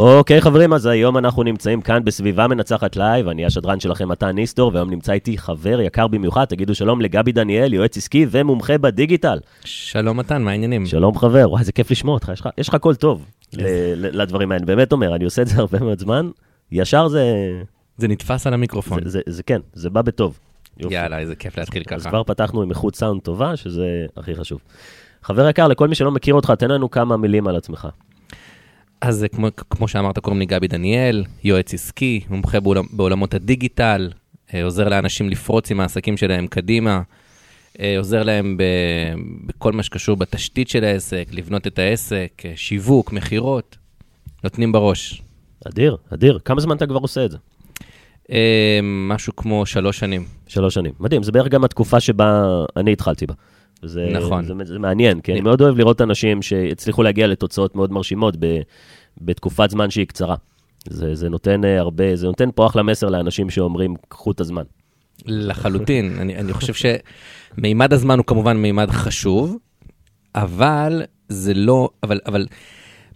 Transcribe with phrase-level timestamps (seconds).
[0.00, 4.70] אוקיי, חברים, אז היום אנחנו נמצאים כאן בסביבה מנצחת live, אני השדרן שלכם מתן ניסטור,
[4.74, 9.38] והיום נמצא איתי חבר יקר במיוחד, תגידו שלום לגבי דניאל, יועץ עסקי ומומחה בדיגיטל.
[9.64, 10.86] שלום מתן, מה העניינים?
[10.86, 13.26] שלום חבר, וואי, איזה כיף לשמוע אותך, יש לך- קול טוב
[13.96, 16.30] לדברים האלה, באמת אומר, אני עושה את זה הרבה מאוד זמן,
[16.72, 17.24] ישר זה,
[17.96, 18.98] זה נתפס על המיקרופון.
[19.04, 20.38] זה, זה, זה כן, זה בא בטוב.
[20.78, 20.94] יופי.
[20.94, 22.10] יאללה, איזה כיף להתחיל אז ככה.
[22.10, 24.60] כבר פתחנו עם איכות סאונד טובה, שזה הכי חשוב.
[25.22, 27.88] חבר יקר, לכל מי שלא מכיר אותך, תן לנו כמה מילים על עצמך.
[29.00, 34.10] אז כמו, כמו שאמרת, קוראים לי גבי דניאל, יועץ עסקי, מומחה בעולמ, בעולמות הדיגיטל,
[34.54, 37.02] אה, עוזר לאנשים לפרוץ עם העסקים שלהם קדימה,
[37.80, 38.62] אה, עוזר להם ב,
[39.46, 43.76] בכל מה שקשור בתשתית של העסק, לבנות את העסק, אה, שיווק, מכירות,
[44.44, 45.22] נותנים בראש.
[45.68, 46.38] אדיר, אדיר.
[46.44, 47.38] כמה זמן אתה כבר עושה את זה?
[48.82, 50.24] משהו כמו שלוש שנים.
[50.46, 50.92] שלוש שנים.
[51.00, 52.42] מדהים, זה בערך גם התקופה שבה
[52.76, 53.34] אני התחלתי בה.
[53.82, 54.44] זה, נכון.
[54.44, 58.60] זה, זה מעניין, כי אני מאוד אוהב לראות אנשים שהצליחו להגיע לתוצאות מאוד מרשימות ב,
[59.20, 60.34] בתקופת זמן שהיא קצרה.
[60.88, 64.62] זה, זה נותן אה, הרבה, זה נותן פה אחלה מסר לאנשים שאומרים, קחו את הזמן.
[65.26, 66.14] לחלוטין.
[66.20, 66.90] אני, אני חושב
[67.54, 69.56] שמימד הזמן הוא כמובן מימד חשוב,
[70.34, 72.46] אבל זה לא, אבל, אבל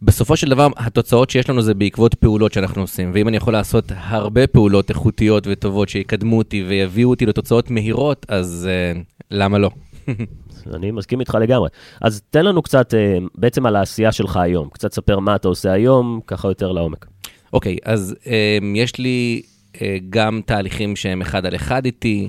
[0.03, 3.85] בסופו של דבר התוצאות שיש לנו זה בעקבות פעולות שאנחנו עושים, ואם אני יכול לעשות
[3.97, 8.99] הרבה פעולות איכותיות וטובות שיקדמו אותי ויביאו אותי לתוצאות מהירות, אז uh,
[9.31, 9.71] למה לא?
[10.75, 11.69] אני מסכים איתך לגמרי.
[12.01, 14.69] אז תן לנו קצת אה, בעצם על העשייה שלך היום.
[14.69, 17.07] קצת ספר מה אתה עושה היום, ככה יותר לעומק.
[17.53, 18.29] אוקיי, אז um,
[18.75, 19.43] יש לי
[19.73, 19.79] uh,
[20.11, 22.29] גם תהליכים שהם אחד על אחד איתי,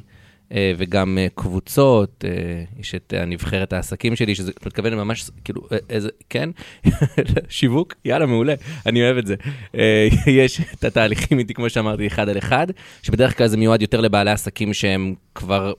[0.77, 2.23] וגם קבוצות,
[2.79, 6.49] יש את הנבחרת העסקים שלי, שזה, אתה מתכוון ממש, כאילו, איזה, כן?
[7.49, 7.95] שיווק?
[8.05, 8.53] יאללה, מעולה,
[8.85, 9.35] אני אוהב את זה.
[10.43, 12.67] יש את התהליכים איתי, כמו שאמרתי, אחד על אחד,
[13.03, 15.73] שבדרך כלל זה מיועד יותר לבעלי עסקים שהם כבר,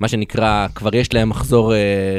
[0.00, 1.76] מה שנקרא, כבר יש להם מחזור uh,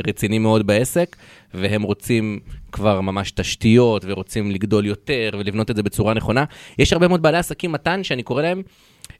[0.07, 1.15] רציני מאוד בעסק,
[1.53, 2.39] והם רוצים
[2.71, 6.45] כבר ממש תשתיות, ורוצים לגדול יותר, ולבנות את זה בצורה נכונה.
[6.79, 8.61] יש הרבה מאוד בעלי עסקים, מתן, שאני קורא להם,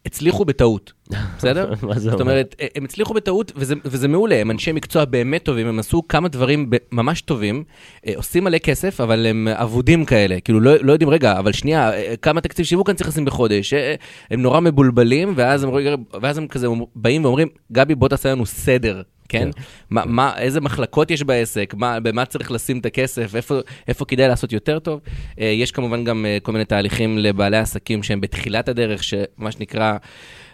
[0.05, 0.93] הצליחו בטעות,
[1.37, 1.73] בסדר?
[1.81, 2.31] מה זה זאת אומר?
[2.31, 6.07] אומרת, אה, הם הצליחו בטעות, וזה, וזה מעולה, הם אנשי מקצוע באמת טובים, הם עשו
[6.07, 7.63] כמה דברים ממש טובים,
[8.07, 11.93] אה, עושים מלא כסף, אבל הם אבודים כאלה, כאילו לא, לא יודעים, רגע, אבל שנייה,
[11.93, 13.73] אה, כמה תקציב שיווק אני צריך לשים בחודש?
[14.31, 15.69] הם נורא מבולבלים, ואז הם,
[16.21, 19.01] ואז הם כזה באים ואומרים, גבי, בוא תעשה לנו סדר.
[19.31, 19.49] כן?
[19.55, 19.61] כן.
[19.89, 24.27] מה, מה, איזה מחלקות יש בעסק, מה, במה צריך לשים את הכסף, איפה, איפה כדאי
[24.27, 24.99] לעשות יותר טוב.
[25.39, 29.97] אה, יש כמובן גם אה, כל מיני תהליכים לבעלי עסקים שהם בתחילת הדרך, שמה שנקרא,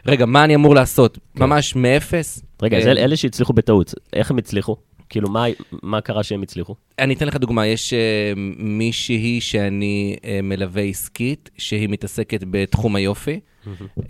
[0.06, 1.18] רגע, מה אני אמור לעשות?
[1.36, 2.44] ממש מאפס.
[2.62, 4.76] רגע, אז אה, אלה אלה שהצליחו בטעות, איך הם הצליחו?
[5.10, 5.46] כאילו, מה,
[5.84, 6.76] מה קרה שהם הצליחו?
[7.00, 13.40] אני אתן לך דוגמה, יש uh, מישהי שאני uh, מלווה עסקית, שהיא מתעסקת בתחום היופי,
[13.98, 14.02] um,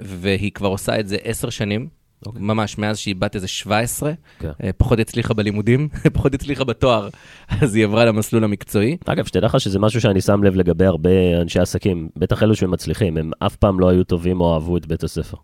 [0.00, 1.97] והיא כבר עושה את זה עשר שנים.
[2.26, 2.42] אוקיי.
[2.42, 4.50] ממש, מאז שהיא בת איזה 17, כן.
[4.64, 7.08] אה, פחות הצליחה בלימודים, פחות הצליחה בתואר,
[7.60, 8.96] אז היא עברה למסלול המקצועי.
[9.06, 11.10] אגב, שתדע לך שזה משהו שאני שם לב לגבי הרבה
[11.42, 15.02] אנשי עסקים, בטח אלו שמצליחים, הם אף פעם לא היו טובים או אהבו את בית
[15.02, 15.36] הספר.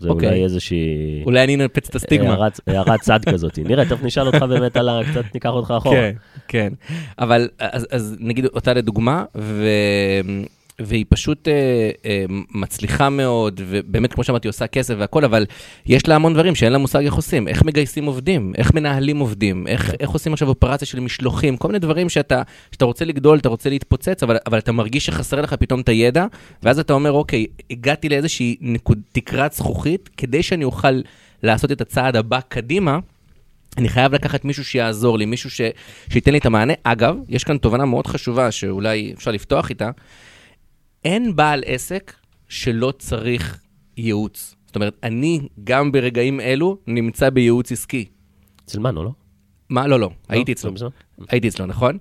[0.00, 0.28] זה אוקיי.
[0.28, 1.22] אולי איזושהי...
[1.26, 2.34] אולי אני אנפץ את הסטיגמה.
[2.34, 3.58] הערת- הערת צד כזאת.
[3.68, 5.00] נראה, תכף נשאל אותך באמת על ה...
[5.10, 5.94] קצת ניקח אותך אחורה.
[5.96, 6.12] כן,
[6.48, 6.72] כן.
[7.18, 9.66] אבל אז, אז נגיד אותה לדוגמה, ו...
[10.80, 12.24] והיא פשוט אה, אה,
[12.54, 15.46] מצליחה מאוד, ובאמת, כמו שאמרתי, עושה כסף והכל, אבל
[15.86, 17.48] יש לה המון דברים שאין לה מושג איך עושים.
[17.48, 21.78] איך מגייסים עובדים, איך מנהלים עובדים, איך, איך עושים עכשיו אופרציה של משלוחים, כל מיני
[21.78, 25.80] דברים שאתה, שאתה רוצה לגדול, אתה רוצה להתפוצץ, אבל, אבל אתה מרגיש שחסר לך פתאום
[25.80, 26.26] את הידע,
[26.62, 31.00] ואז אתה אומר, אוקיי, הגעתי לאיזושהי נקוד, תקרת זכוכית, כדי שאני אוכל
[31.42, 32.98] לעשות את הצעד הבא קדימה.
[33.78, 35.60] אני חייב לקחת מישהו שיעזור לי, מישהו ש...
[36.10, 36.72] שייתן לי את המענה.
[36.82, 39.90] אגב, יש כאן תובנה מאוד חשובה שאולי אפשר לפתוח איתה.
[41.04, 42.14] אין בעל עסק
[42.48, 43.58] שלא צריך
[43.96, 44.54] ייעוץ.
[44.66, 48.04] זאת אומרת, אני גם ברגעים אלו נמצא בייעוץ עסקי.
[48.64, 49.10] אצל מנו, לא?
[49.68, 49.86] מה?
[49.86, 50.70] לא, לא, הייתי אצלו.
[50.80, 50.90] לא?
[51.28, 51.98] הייתי אצלו, נכון?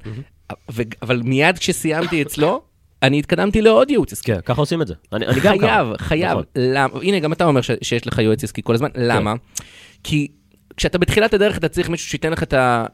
[1.01, 2.61] אבל מיד כשסיימתי אצלו,
[3.03, 4.33] אני התקדמתי לעוד ייעוץ עסקי.
[4.33, 4.93] כן, ככה עושים את זה.
[5.13, 5.67] אני אני גם ככה.
[5.67, 6.31] חייב, חייב.
[6.31, 6.43] נכון.
[6.55, 6.99] למה?
[7.01, 8.89] הנה, גם אתה אומר ש- שיש לך יועץ עסקי כל הזמן.
[8.95, 9.33] למה?
[10.03, 10.27] כי
[10.77, 12.85] כשאתה בתחילת הדרך, אתה צריך מישהו שייתן לך את ה...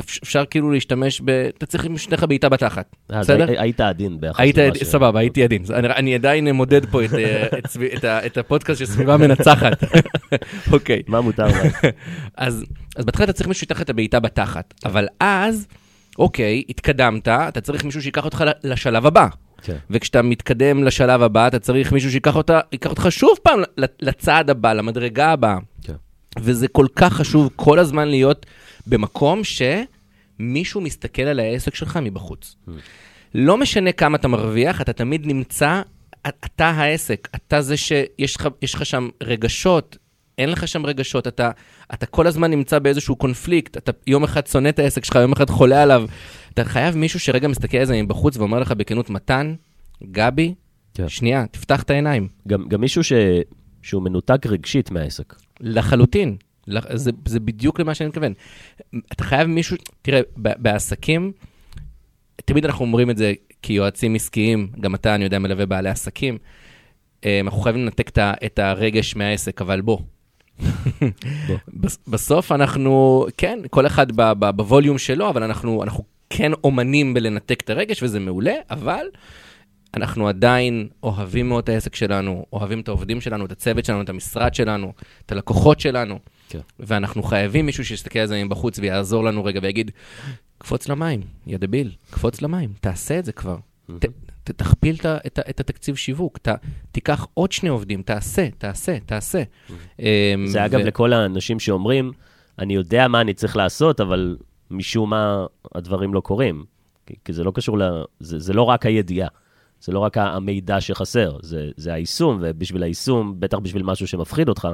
[0.00, 1.30] אפשר כאילו להשתמש ב...
[1.30, 2.96] אתה צריך שייתן לך בעיטה בתחת.
[3.08, 3.48] אז בסדר?
[3.48, 5.62] הי- היית עדין ביחס היית, סבבה, הייתי עדין.
[5.74, 7.46] אני, עדיין מודד פה את, אה,
[8.40, 9.84] הפודקאסט של סביבה מנצחת.
[10.72, 11.02] אוקיי.
[11.06, 11.70] מה מותר להם?
[12.36, 12.64] אז,
[12.98, 15.66] בהתחלה אתה צריך מישהו שייתן לך את הבעיטה בתחת, אבל אז,
[16.18, 19.26] אוקיי, התקדמת, אתה צריך מישהו שיקח אותך לשלב הבא.
[19.62, 19.76] כן.
[19.90, 23.60] וכשאתה מתקדם לשלב הבא, אתה צריך מישהו שיקח אותה, ייקח אותך שוב פעם
[24.02, 25.58] לצעד הבא, למדרגה הבאה.
[25.82, 25.92] כן.
[26.40, 28.46] וזה כל כך חשוב כל הזמן להיות
[28.86, 32.56] במקום שמישהו מסתכל על העסק שלך מבחוץ.
[33.34, 35.82] לא משנה כמה אתה מרוויח, אתה תמיד נמצא,
[36.26, 39.96] אתה העסק, אתה זה שיש לך, יש לך שם רגשות,
[40.38, 41.50] אין לך שם רגשות, אתה,
[41.94, 45.50] אתה כל הזמן נמצא באיזשהו קונפליקט, אתה יום אחד שונא את העסק שלך, יום אחד
[45.50, 46.06] חולה עליו.
[46.54, 49.54] אתה חייב מישהו שרגע מסתכל על זה מבחוץ ואומר לך בכנות, מתן,
[50.04, 50.54] גבי,
[50.94, 51.08] כן.
[51.08, 52.28] שנייה, תפתח את העיניים.
[52.48, 53.12] גם, גם מישהו ש,
[53.82, 55.34] שהוא מנותק רגשית מהעסק.
[55.60, 56.36] לחלוטין.
[56.94, 58.32] זה, זה בדיוק למה שאני מתכוון.
[59.12, 61.32] אתה חייב מישהו, תראה, בעסקים,
[62.44, 63.32] תמיד אנחנו אומרים את זה
[63.62, 66.38] כיועצים עסקיים, גם אתה, אני יודע, מלווה בעלי עסקים,
[67.24, 69.98] אה, אנחנו חייבים לנתק את הרגש מהעסק, אבל בוא.
[71.46, 71.56] בוא.
[71.80, 74.06] בס- בסוף אנחנו, כן, כל אחד
[74.38, 79.06] בווליום שלו, אבל אנחנו, אנחנו כן אומנים בלנתק את הרגש, וזה מעולה, אבל
[79.96, 84.08] אנחנו עדיין אוהבים מאוד את העסק שלנו, אוהבים את העובדים שלנו, את הצוות שלנו, את
[84.08, 84.92] המשרד שלנו,
[85.26, 86.18] את הלקוחות שלנו,
[86.48, 86.58] כן.
[86.78, 89.90] ואנחנו חייבים מישהו שיסתכל על זה מבחוץ ויעזור לנו רגע ויגיד,
[90.58, 93.56] קפוץ למים, יא דביל, קפוץ למים, תעשה את זה כבר.
[93.98, 94.04] ת,
[94.44, 96.48] ת, תכפיל ה- את, את התקציב שיווק, ת,
[96.92, 99.42] תיקח עוד שני עובדים, תעשה, תעשה, תעשה.
[99.98, 100.04] אמ,
[100.46, 102.12] זה אגב ו- לכל האנשים שאומרים,
[102.58, 104.36] אני יודע מה אני צריך לעשות, אבל
[104.70, 106.64] משום מה הדברים לא קורים.
[107.06, 107.82] כי, כי זה לא קשור ל...
[108.20, 109.28] זה, זה לא רק הידיעה,
[109.80, 114.68] זה לא רק המידע שחסר, זה, זה היישום, ובשביל היישום, בטח בשביל משהו שמפחיד אותך,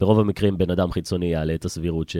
[0.00, 2.16] ברוב המקרים בן אדם חיצוני יעלה את הסבירות ש,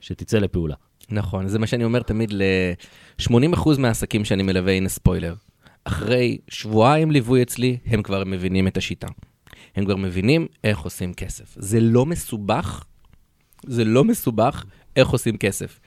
[0.00, 0.74] שתצא לפעולה.
[1.10, 5.34] נכון, זה מה שאני אומר תמיד ל-80% מהעסקים שאני מלווה, הנה ספוילר.
[5.84, 9.06] אחרי שבועיים ליווי אצלי, הם כבר מבינים את השיטה.
[9.76, 11.54] הם כבר מבינים איך עושים כסף.
[11.58, 12.84] זה לא מסובך,
[13.66, 14.64] זה לא מסובך
[14.96, 15.80] איך עושים כסף.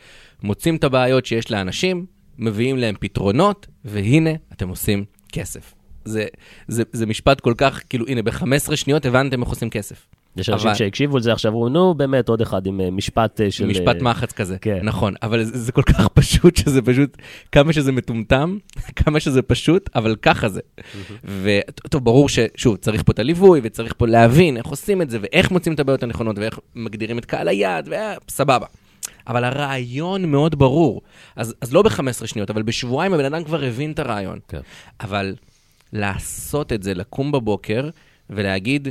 [0.43, 2.05] מוצאים את הבעיות שיש לאנשים,
[2.37, 5.73] מביאים להם פתרונות, והנה, אתם עושים כסף.
[6.05, 6.25] זה,
[6.67, 10.07] זה, זה משפט כל כך, כאילו, הנה, ב-15 שניות הבנתם איך עושים כסף.
[10.37, 13.51] יש אנשים אבל- שהקשיבו לזה עכשיו, אמרו, נו, באמת, עוד אחד עם אה, משפט אה,
[13.51, 13.65] של...
[13.65, 14.57] משפט אה, מחץ כזה.
[14.61, 14.79] כן.
[14.83, 17.17] נכון, אבל זה, זה כל כך פשוט, שזה פשוט,
[17.51, 18.57] כמה שזה מטומטם,
[19.05, 20.61] כמה שזה פשוט, אבל ככה זה.
[21.43, 25.51] וטוב, ברור ששוב, צריך פה את הליווי, וצריך פה להבין איך עושים את זה, ואיך
[25.51, 27.89] מוצאים את הבעיות הנכונות, ואיך מגדירים את קהל היעד,
[28.27, 28.65] וסבבה.
[29.27, 31.01] אבל הרעיון מאוד ברור.
[31.35, 34.39] אז, אז לא ב-15 שניות, אבל בשבועיים הבן אדם כבר הבין את הרעיון.
[34.47, 34.59] כן.
[35.01, 35.35] אבל
[35.93, 37.89] לעשות את זה, לקום בבוקר
[38.29, 38.87] ולהגיד,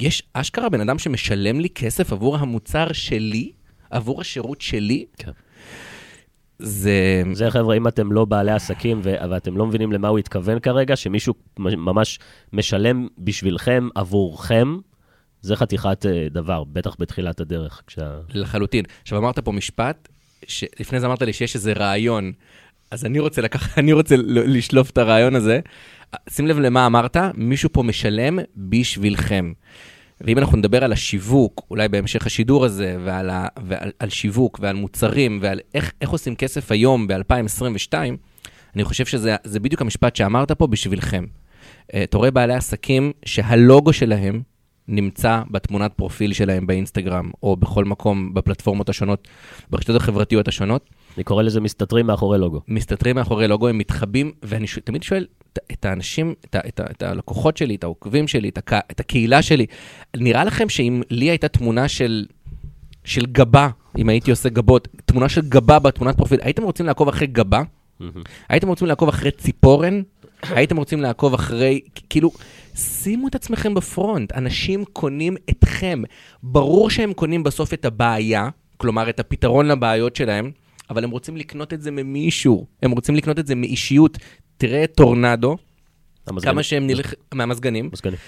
[0.00, 3.52] יש אשכרה בן אדם שמשלם לי כסף עבור המוצר שלי,
[3.90, 5.30] עבור השירות שלי, כן.
[6.58, 7.22] זה...
[7.32, 10.96] זה חבר'ה, אם אתם לא בעלי עסקים ו- ואתם לא מבינים למה הוא התכוון כרגע,
[10.96, 12.18] שמישהו ממש
[12.52, 14.78] משלם בשבילכם, עבורכם,
[15.42, 17.82] זה חתיכת אה, דבר, בטח בתחילת הדרך.
[17.86, 18.18] כשה...
[18.34, 18.84] לחלוטין.
[19.02, 20.08] עכשיו, אמרת פה משפט,
[20.46, 22.32] שלפני זה אמרת לי שיש איזה רעיון,
[22.90, 25.60] אז אני רוצה לקחת, אני רוצה לשלוף את הרעיון הזה.
[26.28, 29.52] שים לב למה אמרת, מישהו פה משלם בשבילכם.
[30.20, 34.76] ואם אנחנו נדבר על השיווק, אולי בהמשך השידור הזה, ועל, ה, ועל על שיווק ועל
[34.76, 37.94] מוצרים, ועל איך, איך עושים כסף היום ב-2022,
[38.74, 41.24] אני חושב שזה זה בדיוק המשפט שאמרת פה בשבילכם.
[41.94, 44.42] אה, אתה רואה בעלי עסקים שהלוגו שלהם
[44.88, 49.28] נמצא בתמונת פרופיל שלהם באינסטגרם, או בכל מקום בפלטפורמות השונות,
[49.70, 52.60] ברשתות החברתיות השונות, אני קורא לזה מסתתרים מאחורי לוגו.
[52.68, 54.78] מסתתרים מאחורי לוגו, הם מתחבאים, ואני ש...
[54.84, 58.48] תמיד שואל את, את האנשים, את, ה- את, ה- את הלקוחות שלי, את העוקבים שלי,
[58.48, 58.72] את, הק...
[58.72, 59.66] את הקהילה שלי,
[60.16, 62.26] נראה לכם שאם לי הייתה תמונה של,
[63.04, 63.68] של גבה,
[63.98, 67.62] אם הייתי עושה גבות, תמונה של גבה בתמונת פרופיל, הייתם רוצים לעקוב אחרי גבה?
[68.48, 70.02] הייתם רוצים לעקוב אחרי ציפורן?
[70.42, 71.80] הייתם רוצים לעקוב אחרי,
[72.10, 72.30] כאילו,
[72.74, 76.02] שימו את עצמכם בפרונט, אנשים קונים אתכם.
[76.42, 80.50] ברור שהם קונים בסוף את הבעיה, כלומר את הפתרון לבעיות שלהם,
[80.90, 84.18] אבל הם רוצים לקנות את זה ממישהו, הם רוצים לקנות את זה מאישיות.
[84.56, 85.56] תראה את טורנדו,
[86.26, 86.54] המזגנים.
[86.54, 87.14] כמה שהם נלח...
[87.34, 88.18] מהמזגנים, מזגנים.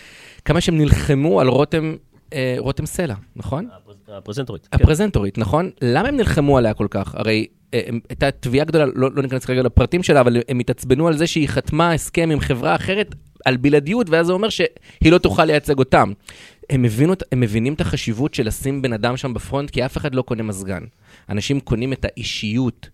[0.45, 1.95] כמה שהם נלחמו על רותם,
[2.33, 3.69] אה, רותם סלע, נכון?
[3.73, 4.67] הפרז- הפרזנטורית.
[4.67, 4.77] כן.
[4.83, 5.71] הפרזנטורית, נכון?
[5.83, 7.15] למה הם נלחמו עליה כל כך?
[7.15, 11.17] הרי אה, הייתה תביעה גדולה, לא, לא ניכנס כרגע לפרטים שלה, אבל הם התעצבנו על
[11.17, 13.15] זה שהיא חתמה הסכם עם חברה אחרת
[13.45, 14.69] על בלעדיות, ואז זה אומר שהיא
[15.13, 16.13] לא תוכל לייצג אותם.
[16.71, 20.15] הם, הבינו, הם מבינים את החשיבות של לשים בן אדם שם בפרונט, כי אף אחד
[20.15, 20.83] לא קונה מזגן.
[21.29, 22.89] אנשים קונים את האישיות,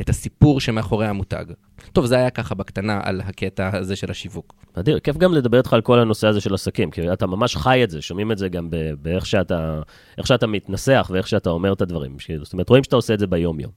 [0.00, 1.44] את הסיפור שמאחורי המותג.
[1.92, 4.54] טוב, זה היה ככה בקטנה על הקטע הזה של השיווק.
[4.74, 7.84] אדיר, כיף גם לדבר איתך על כל הנושא הזה של עסקים, כי אתה ממש חי
[7.84, 8.68] את זה, שומעים את זה גם
[9.02, 9.80] באיך שאתה,
[10.24, 12.18] שאתה מתנסח ואיך שאתה אומר את הדברים.
[12.18, 13.72] ש- זאת אומרת, רואים שאתה עושה את זה ביום-יום.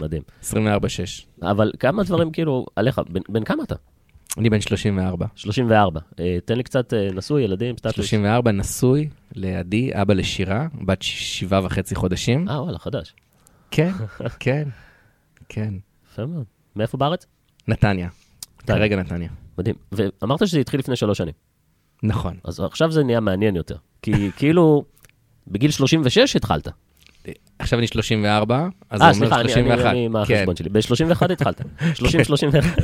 [0.00, 0.22] מדהים.
[0.42, 0.46] 24-6.
[1.42, 3.74] אבל כמה דברים כאילו עליך, בן כמה אתה?
[4.38, 5.26] אני בן 34.
[5.34, 6.00] 34.
[6.20, 7.94] אה, תן לי קצת אה, נשוי, ילדים, סטטוס.
[7.94, 12.48] 34, נשוי, לידי, אבא לשירה, בת שבעה וחצי חודשים.
[12.48, 13.14] אה, וואלה, חדש.
[13.70, 13.92] כן,
[14.40, 14.68] כן,
[15.48, 15.74] כן.
[16.12, 16.44] יפה מאוד.
[16.76, 17.26] מאיפה בארץ?
[17.68, 18.08] נתניה.
[18.66, 19.28] כרגע נתניה.
[19.58, 19.74] מדהים.
[19.92, 21.34] ואמרת שזה התחיל לפני שלוש שנים.
[22.02, 22.36] נכון.
[22.44, 23.76] אז עכשיו זה נהיה מעניין יותר.
[24.02, 24.84] כי כאילו,
[25.48, 26.68] בגיל 36 התחלת.
[27.62, 29.94] עכשיו אני 34, אז אה, זה אומר סליחה, אני- אני- 31.
[30.10, 30.34] מה כן.
[30.34, 30.68] החשבון שלי?
[30.68, 31.60] ב-31 התחלת.
[31.98, 32.02] 30-31.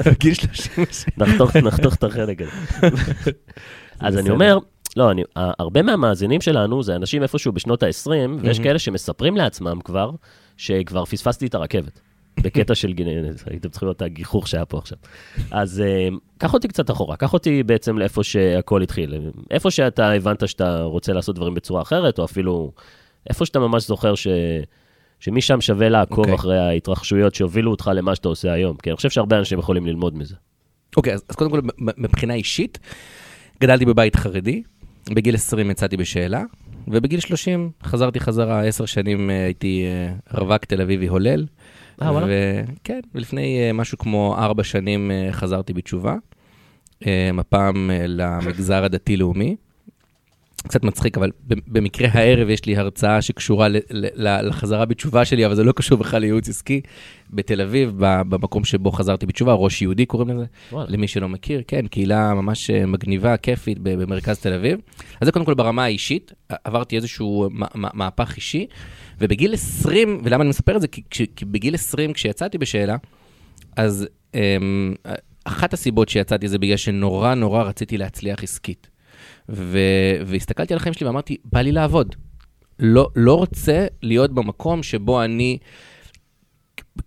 [0.21, 1.05] גיל 36.
[1.19, 1.57] נחתוך,
[1.95, 2.51] את החלק הזה.
[4.01, 4.31] אז אני.
[4.31, 4.59] אומר,
[4.97, 8.11] לא, אני, הרבה מהמאזינים שלנו זה אנשים איפשהו בשנות ה-20,
[8.43, 10.11] ויש כאלה שמספרים לעצמם כבר,
[10.57, 12.01] שכבר פספסתי את הרכבת.
[12.43, 14.99] בקטע של, גינ- הייתם צריכים לראות את הגיחוך שהיה פה עכשיו.
[15.51, 16.09] אז אה,
[16.39, 19.15] קח אותי קצת אחורה, קח אותי בעצם לאיפה שהכל התחיל.
[19.51, 22.73] איפה שאתה הבנת שאתה רוצה לעשות דברים בצורה אחרת, או אפילו
[23.29, 24.27] איפה שאתה ממש זוכר ש...
[25.21, 26.35] שמשם שווה לעקוב אוקיי.
[26.35, 28.77] אחרי ההתרחשויות שהובילו אותך למה שאתה עושה היום.
[28.77, 30.35] כי אני חושב שהרבה אנשים יכולים ללמוד מזה.
[30.97, 32.79] אוקיי, אז, אז קודם כל, מבחינה אישית,
[33.61, 34.63] גדלתי בבית חרדי,
[35.11, 36.43] בגיל 20 יצאתי בשאלה,
[36.89, 41.47] ובגיל 30 חזרתי חזרה, עשר שנים אה, הייתי אה, רווק תל אביבי הולל.
[42.03, 42.27] אה, וואלה.
[42.85, 46.17] כן, ולפני אה, משהו כמו ארבע שנים חזרתי בתשובה,
[47.39, 49.57] הפעם למגזר הדתי-לאומי.
[50.63, 53.69] קצת מצחיק, אבל במקרה הערב יש לי הרצאה שקשורה
[54.43, 56.81] לחזרה בתשובה שלי, אבל זה לא קשור בכלל לייעוץ עסקי,
[57.31, 60.91] בתל אביב, במקום שבו חזרתי בתשובה, ראש יהודי קוראים לזה, וואלה.
[60.91, 64.79] למי שלא מכיר, כן, קהילה ממש אה, מגניבה, כיפית, במרכז תל אביב.
[65.21, 66.33] אז זה קודם כל ברמה האישית,
[66.65, 68.67] עברתי איזשהו מהפך אישי,
[69.21, 70.89] ובגיל 20, ולמה אני מספר את זה?
[70.89, 71.03] כי,
[71.37, 72.97] כי בגיל 20, כשיצאתי בשאלה,
[73.77, 74.95] אז אמ,
[75.45, 78.98] אחת הסיבות שיצאתי זה בגלל שנורא נורא רציתי להצליח עסקית.
[79.49, 79.79] ו...
[80.27, 82.15] והסתכלתי על החיים שלי ואמרתי, בא לי לעבוד.
[82.79, 85.59] לא, לא רוצה להיות במקום שבו אני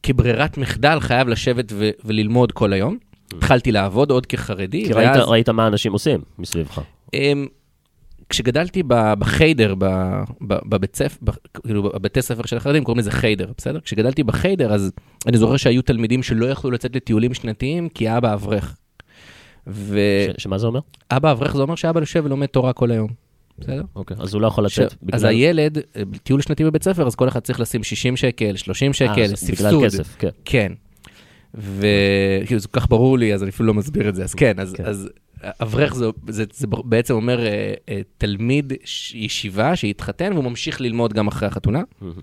[0.03, 1.89] כברירת מחדל חייב לשבת ו...
[2.05, 2.97] וללמוד כל היום.
[3.37, 6.81] התחלתי לעבוד עוד כחרדי, כי ראית, ראית מה אנשים עושים מסביבך.
[7.13, 7.47] אמ,
[8.29, 9.75] כשגדלתי בחיידר,
[10.41, 11.31] בבית ספר,
[11.63, 13.79] כאילו בבתי ספר של החרדים, קוראים לזה חיידר, בסדר?
[13.79, 14.91] כשגדלתי בחיידר, אז
[15.27, 18.75] אני זוכר שהיו תלמידים שלא יכלו לצאת לטיולים שנתיים, כי אבא אברך.
[19.67, 20.79] ואבא ש, שמה זה אומר?
[21.11, 23.09] אברך זה אומר שאבא יושב ולומד תורה כל היום,
[23.59, 23.83] בסדר?
[23.95, 24.17] אוקיי.
[24.19, 25.15] אז הוא לא יכול לצאת בגלל...
[25.15, 28.93] אז הילד, אה, טיול שנתי בבית ספר, אז כל אחד צריך לשים 60 שקל, 30
[28.93, 29.67] שקל, אה, אז סבסוד.
[29.67, 30.29] בגלל כסף, כן.
[30.45, 30.71] כן.
[31.53, 34.23] וכאילו זה כל כך ברור לי, אז אני אפילו לא מסביר את זה.
[34.23, 34.85] אז כן, אז, כן.
[34.85, 35.09] אז
[35.43, 38.73] אברך זה, זה, זה בעצם אומר אה, תלמיד
[39.13, 41.81] ישיבה שהתחתן והוא ממשיך ללמוד גם אחרי החתונה.
[42.01, 42.13] מהמם.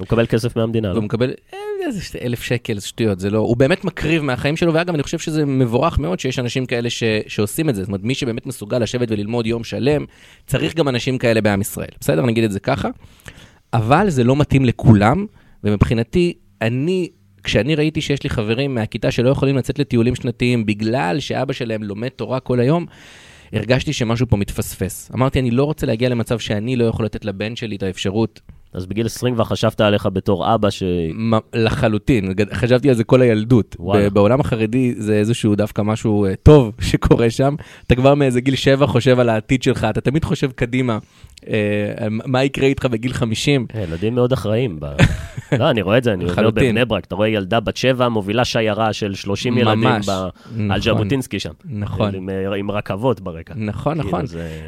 [0.00, 0.92] הוא מקבל כסף מהמדינה, לא?
[0.92, 4.74] והוא מקבל אה, איזה אלף שקל, זה שטויות, זה לא, הוא באמת מקריב מהחיים שלו,
[4.74, 7.82] ואגב, אני חושב שזה מבורך מאוד שיש אנשים כאלה ש, שעושים את זה.
[7.82, 10.04] זאת אומרת, מי שבאמת מסוגל לשבת וללמוד יום שלם,
[10.46, 11.88] צריך גם אנשים כאלה בעם ישראל.
[12.00, 12.88] בסדר, נגיד את זה ככה.
[13.72, 15.26] אבל זה לא מתאים לכולם,
[15.64, 17.08] ומבחינתי, אני,
[17.42, 22.08] כשאני ראיתי שיש לי חברים מהכיתה שלא יכולים לצאת לטיולים שנתיים בגלל שאבא שלהם לומד
[22.08, 22.86] תורה כל היום,
[23.52, 25.10] הרגשתי שמשהו פה מתפספס.
[25.14, 28.40] אמרתי, אני לא רוצה להגיע למצב שאני לא יכול לתת לבן שלי את האפשרות
[28.72, 30.82] אז בגיל 20 כבר חשבת עליך בתור אבא ש...
[31.54, 33.76] לחלוטין, חשבתי על זה כל הילדות.
[33.78, 34.10] וואלה.
[34.10, 37.54] בעולם החרדי זה איזשהו דווקא משהו אה, טוב שקורה שם.
[37.86, 40.98] אתה כבר מאיזה גיל 7 חושב על העתיד שלך, אתה תמיד חושב קדימה,
[42.08, 43.66] מה יקרה איתך בגיל 50.
[43.74, 44.78] אה, ילדים מאוד אחראים.
[45.58, 46.64] לא, אני רואה את זה, אני לחלוטין.
[46.64, 50.10] בבני ברק, אתה רואה ילדה בת שבע מובילה שיירה של 30 ילדים ב...
[50.10, 50.80] על נכון.
[50.80, 51.52] ז'בוטינסקי שם.
[51.64, 52.14] נכון.
[52.14, 53.54] עם, אה, רכבות ברקע.
[53.56, 54.24] נכון, כאילו, נכון.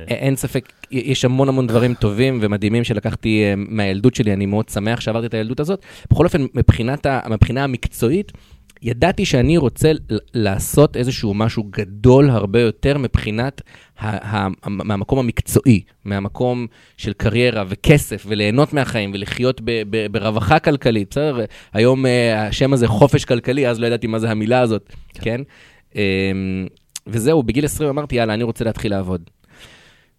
[0.09, 5.01] אין ספק, יש המון המון דברים טובים ומדהימים שלקחתי אה, מהילדות שלי, אני מאוד שמח
[5.01, 5.83] שעברתי את הילדות הזאת.
[6.11, 8.33] בכל אופן, מבחינה המקצועית,
[8.83, 9.93] ידעתי שאני רוצה
[10.35, 13.61] לעשות איזשהו משהו גדול הרבה יותר מבחינת
[14.67, 21.45] מהמקום המקצועי, מהמקום של קריירה וכסף וליהנות מהחיים ולחיות ב- ב- ברווחה כלכלית, בסדר?
[21.73, 25.41] היום אה, השם הזה חופש כלכלי, אז לא ידעתי מה זה המילה הזאת, כן?
[25.95, 26.01] אמ,
[27.07, 29.23] וזהו, בגיל 20 אמרתי, יאללה, אני רוצה להתחיל לעבוד.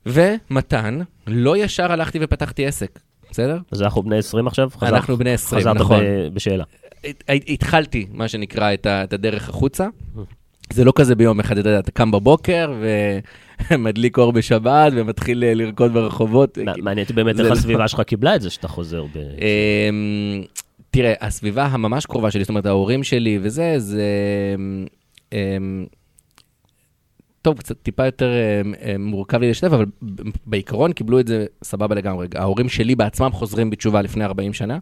[0.06, 3.00] ומתן, לא ישר הלכתי ופתחתי עסק,
[3.32, 3.58] בסדר?
[3.72, 4.70] אז אנחנו בני 20 עכשיו?
[4.78, 6.00] חזר- אנחנו בני 20, חזרת נכון.
[6.04, 6.64] ב- בשאלה.
[7.06, 9.88] הת- הת- התחלתי, מה שנקרא, את ה- את הדרך החוצה.
[10.74, 12.74] זה לא כזה ביום אחד, אתה יודע, אתה קם בבוקר
[13.72, 16.58] ומדליק אור בשבת ומתחיל אה, לרקוד ברחובות.
[16.58, 19.06] מע- מעניין באמת איך לא- הסביבה שלך קיבלה את זה שאתה חוזר.
[19.16, 20.44] אמ,
[20.92, 24.04] תראה, הסביבה הממש קרובה שלי, זאת אומרת, ההורים שלי וזה, זה...
[25.34, 25.86] אמ,
[27.42, 28.30] טוב, קצת טיפה יותר
[28.62, 29.86] אמ, אמ, מורכב לי לשתף, אבל
[30.46, 32.28] בעיקרון קיבלו את זה סבבה לגמרי.
[32.36, 34.80] ההורים שלי בעצמם חוזרים בתשובה לפני 40 שנה, אמ,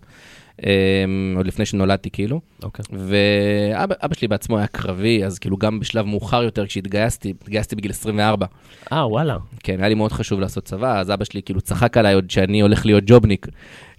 [1.36, 2.42] עוד לפני שנולדתי כאילו.
[2.64, 2.86] אוקיי.
[2.92, 7.92] ואבא אבא שלי בעצמו היה קרבי, אז כאילו גם בשלב מאוחר יותר כשהתגייסתי, התגייסתי בגיל
[7.92, 8.46] 24.
[8.92, 9.38] אה, וואלה.
[9.64, 12.62] כן, היה לי מאוד חשוב לעשות צבא, אז אבא שלי כאילו צחק עליי עוד שאני
[12.62, 13.48] הולך להיות ג'ובניק,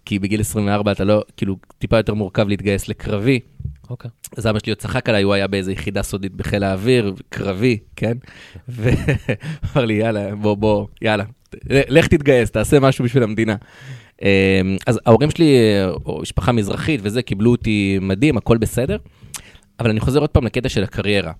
[0.04, 3.40] כי בגיל 24 אתה לא, כאילו, טיפה יותר מורכב להתגייס לקרבי.
[3.90, 4.10] אוקיי.
[4.36, 8.16] אז אבא שלי עוד צחק עליי, הוא היה באיזו יחידה סודית בחיל האוויר, קרבי, כן?
[8.68, 11.24] ואמר לי, יאללה, בוא, בוא, יאללה,
[11.70, 13.56] לך תתגייס, תעשה משהו בשביל המדינה.
[14.22, 18.96] אמ, אז ההורים שלי, אה, משפחה מזרחית וזה, קיבלו אותי מדהים, הכל בסדר,
[19.80, 21.32] אבל אני חוזר עוד פעם לקטע של הקריירה.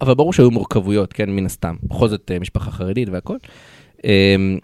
[0.00, 1.76] אבל ברור שהיו מורכבויות, כן, מן הסתם.
[1.82, 3.36] בכל זאת, אה, משפחה חרדית והכל.
[4.04, 4.58] אמ,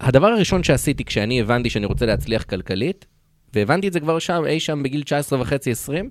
[0.00, 3.06] הדבר הראשון שעשיתי כשאני הבנתי שאני רוצה להצליח כלכלית,
[3.54, 6.10] והבנתי את זה כבר שם, אי שם בגיל 19 וחצי, 20,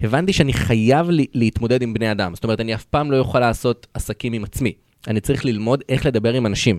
[0.00, 2.34] הבנתי שאני חייב לי, להתמודד עם בני אדם.
[2.34, 4.72] זאת אומרת, אני אף פעם לא יכול לעשות עסקים עם עצמי.
[5.08, 6.78] אני צריך ללמוד איך לדבר עם אנשים.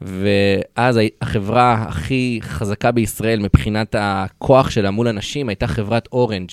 [0.00, 6.50] ואז החברה הכי חזקה בישראל מבחינת הכוח שלה מול אנשים הייתה חברת אורנג'.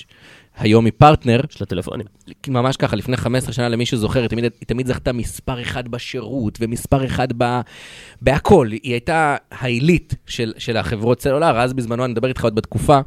[0.57, 2.05] היום היא פרטנר, של הטלפונים.
[2.47, 6.57] ממש ככה, לפני 15 שנה, למי שזוכר, היא תמיד, היא תמיד זכתה מספר אחד בשירות
[6.61, 7.61] ומספר אחד ב...
[8.21, 8.67] בהכל.
[8.71, 12.99] היא הייתה העילית של, של החברות סלולר, אז בזמנו, אני מדבר איתך עוד בתקופה,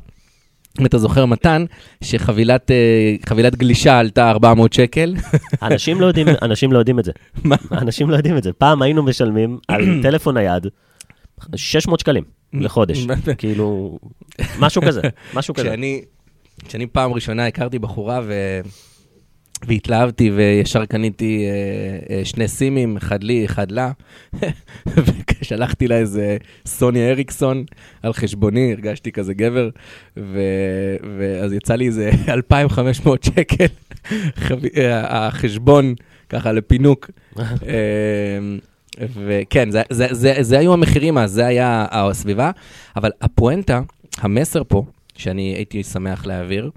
[0.80, 1.64] אם אתה זוכר, מתן,
[2.04, 5.14] שחבילת אה, חבילת גלישה עלתה 400 שקל.
[5.62, 7.12] אנשים לא יודעים, אנשים לא יודעים את זה.
[7.44, 7.56] מה?
[7.72, 8.52] אנשים לא יודעים את זה.
[8.52, 10.66] פעם היינו משלמים על טלפון נייד
[11.56, 13.06] 600 שקלים לחודש.
[13.38, 13.98] כאילו,
[14.58, 15.00] משהו כזה,
[15.34, 15.74] משהו כזה.
[16.68, 18.60] כשאני פעם ראשונה הכרתי בחורה ו...
[19.66, 23.92] והתלהבתי וישר קניתי אה, אה, שני סימים, אחד לי, אחד לה,
[25.40, 26.36] ושלחתי לה איזה
[26.66, 27.64] סוני אריקסון
[28.02, 29.70] על חשבוני, הרגשתי כזה גבר,
[30.16, 30.40] ו...
[31.18, 33.66] ואז יצא לי איזה 2,500 שקל.
[34.44, 34.64] חב...
[34.76, 35.94] אה, החשבון,
[36.28, 37.10] ככה לפינוק.
[37.38, 37.46] אה,
[39.00, 42.50] וכן, זה, זה, זה, זה היו המחירים אז, זה היה הסביבה,
[42.96, 43.80] אבל הפואנטה,
[44.18, 46.70] המסר פה, שאני הייתי שמח להעביר,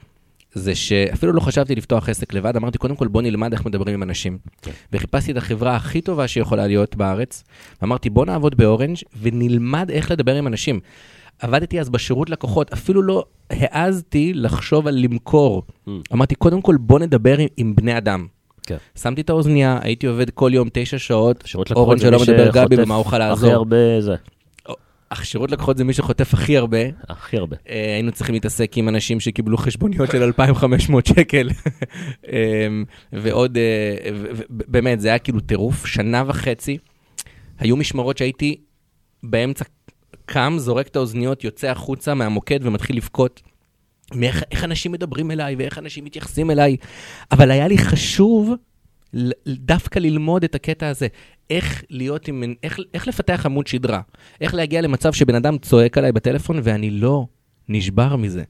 [0.54, 4.04] זה שאפילו לא חשבתי לפתוח עסק לבד, אמרתי, קודם כל בוא נלמד איך מדברים עם
[4.04, 4.38] אנשים.
[4.62, 4.72] כן.
[4.94, 7.44] וחיפשתי את החברה הכי טובה שיכולה להיות בארץ,
[7.82, 10.80] ואמרתי, בוא נעבוד באורנג' ונלמד איך לדבר עם אנשים.
[11.40, 15.64] עבדתי אז בשירות לקוחות, אפילו לא העזתי לחשוב על למכור.
[15.88, 15.92] Mm.
[16.14, 18.28] אמרתי, קודם כל בוא נדבר עם, עם בני אדם.
[18.66, 18.78] כן.
[18.96, 22.76] שמתי את האוזנייה, הייתי עובד כל יום תשע שעות, שירות לקוחות אורן שלא מדבר גבי,
[22.76, 23.54] במה אוכל הכי לעזור.
[23.54, 24.16] הרבה זה,
[25.14, 26.78] אך שירות לקוחות זה מי שחוטף הכי הרבה.
[27.10, 27.58] הכי הרבה.
[27.70, 31.50] אה, היינו צריכים להתעסק עם אנשים שקיבלו חשבוניות של 2,500 שקל.
[32.32, 32.68] אה,
[33.14, 34.12] ועוד, אה,
[34.50, 36.78] באמת, זה היה כאילו טירוף, שנה וחצי.
[37.60, 38.56] היו משמרות שהייתי
[39.24, 39.66] באמצע
[40.26, 43.42] קם, זורק את האוזניות, יוצא החוצה מהמוקד ומתחיל לבכות.
[44.16, 46.78] מאיך איך אנשים מדברים אליי ואיך אנשים מתייחסים אליי.
[47.32, 48.54] אבל היה לי חשוב
[49.48, 51.08] דווקא ללמוד את הקטע הזה.
[51.50, 54.02] איך להיות עם, איך, איך לפתח עמוד שדרה.
[54.42, 57.26] איך להגיע למצב שבן אדם צועק עליי בטלפון ואני לא
[57.70, 58.44] נשבר מזה.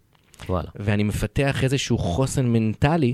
[0.49, 0.69] וואלה.
[0.75, 3.13] ואני מפתח איזשהו חוסן מנטלי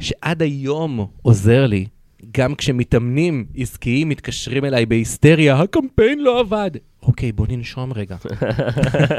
[0.00, 1.86] שעד היום עוזר לי,
[2.32, 6.70] גם כשמתאמנים עסקיים מתקשרים אליי בהיסטריה, הקמפיין לא עבד.
[7.02, 8.16] אוקיי, בוא ננשום רגע.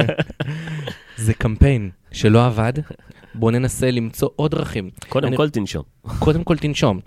[1.17, 2.73] זה קמפיין שלא עבד,
[3.35, 4.89] בוא ננסה למצוא עוד דרכים.
[5.09, 5.83] קודם אני- כל תנשום.
[6.19, 6.99] קודם כל תנשום.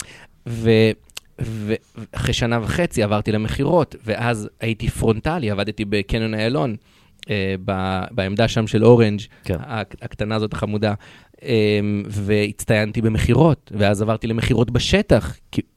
[0.48, 0.90] ו-
[1.38, 6.76] ואחרי שנה וחצי עברתי למכירות, ואז הייתי פרונטלי, עבדתי בקניון איילון,
[7.30, 9.57] אה, ב- בעמדה שם של אורנג', כן.
[9.61, 10.94] הק- הקטנה הזאת החמודה,
[11.42, 15.37] אה, והצטיינתי במכירות, ואז עברתי למכירות בשטח,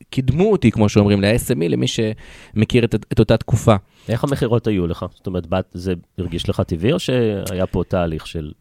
[0.09, 3.75] קידמו אותי, כמו שאומרים, ל-SME, למי שמכיר את, את אותה תקופה.
[4.09, 5.05] איך המכירות היו לך?
[5.13, 8.51] זאת אומרת, באת- זה הרגיש לך טבעי, או שהיה פה תהליך של...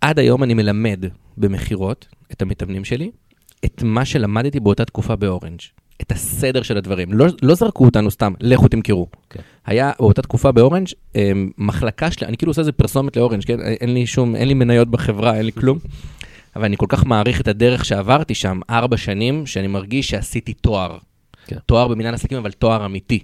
[0.00, 1.04] עד היום אני מלמד
[1.36, 3.10] במכירות את המתאמנים שלי,
[3.64, 5.60] את מה שלמדתי באותה תקופה באורנג'.
[6.02, 7.12] את הסדר של הדברים.
[7.12, 9.06] לא, לא זרקו אותנו סתם, לכו תמכרו.
[9.30, 9.40] כן.
[9.66, 13.60] היה באותה תקופה באורנג' אה, מחלקה שלי, אני כאילו עושה איזה פרסומת לאורנג', כן?
[13.60, 15.78] אין לי שום, אין לי מניות בחברה, אין לי כלום.
[16.56, 20.98] אבל אני כל כך מעריך את הדרך שעברתי שם, ארבע שנים, שאני מרגיש שעשיתי תואר.
[21.46, 21.56] כן.
[21.66, 23.18] תואר במנהל עסקים, אבל תואר אמיתי.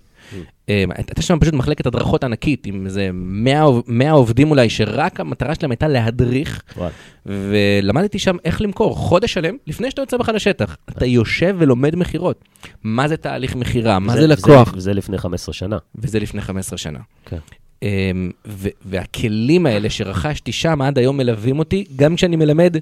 [0.68, 5.20] אה, הייתה שם פשוט מחלקת הדרכות ענקית, עם איזה 100, עוב- 100 עובדים אולי, שרק
[5.20, 6.62] המטרה שלהם הייתה להדריך.
[7.26, 10.76] ולמדתי שם איך למכור חודש שלם לפני שאתה יוצא בכלל לשטח.
[10.90, 12.44] אתה יושב ולומד מכירות.
[12.82, 15.78] מה זה תהליך מכירה, מה זה לקוח, וזה לפני 15 שנה.
[15.94, 16.98] וזה לפני 15 שנה.
[17.26, 17.36] כן.
[17.82, 22.76] אמ, ו- והכלים האלה שרכשתי שם עד היום מלווים אותי, גם כשאני מלמד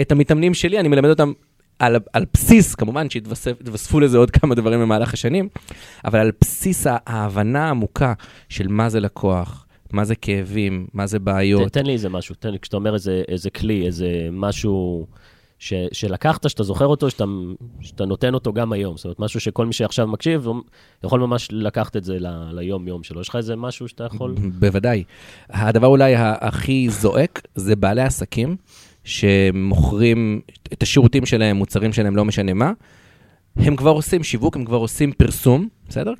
[0.00, 1.32] את המתאמנים שלי, אני מלמד אותם
[1.78, 5.48] על, על בסיס, כמובן שהתווספו לזה עוד כמה דברים במהלך השנים,
[6.04, 8.12] אבל על בסיס ההבנה העמוקה
[8.48, 11.68] של מה זה לקוח, מה זה כאבים, מה זה בעיות.
[11.68, 15.06] ת- תן לי איזה משהו, תן לי, כשאתה אומר איזה, איזה כלי, איזה משהו
[15.58, 17.24] ש, שלקחת, שאתה זוכר אותו, שאתה,
[17.80, 18.96] שאתה נותן אותו גם היום.
[18.96, 20.46] זאת אומרת, משהו שכל מי שעכשיו מקשיב,
[21.04, 23.20] יכול ממש לקחת את זה ל, ליום-יום שלו.
[23.20, 24.34] יש לך איזה משהו שאתה יכול...
[24.58, 25.04] בוודאי.
[25.50, 28.56] הדבר אולי הכי זועק זה בעלי עסקים
[29.06, 30.40] שמוכרים
[30.72, 32.72] את השירותים שלהם, מוצרים שלהם, לא משנה מה.
[33.56, 36.12] הם כבר עושים שיווק, הם כבר עושים פרסום, בסדר?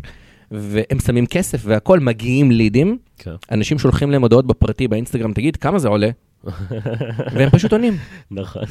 [0.50, 3.30] והם שמים כסף והכול, מגיעים לידים, כן.
[3.50, 6.10] אנשים שולחים להם הודעות בפרטי, באינסטגרם, תגיד, כמה זה עולה?
[7.34, 7.96] והם פשוט עונים,
[8.30, 8.62] נכון.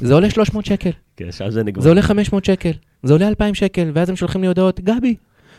[0.00, 1.82] זה עולה 300 שקל, כן, שם זה נגמר.
[1.82, 5.14] זה עולה 500 שקל, זה עולה 2,000 שקל, ואז הם שולחים לי הודעות, גבי,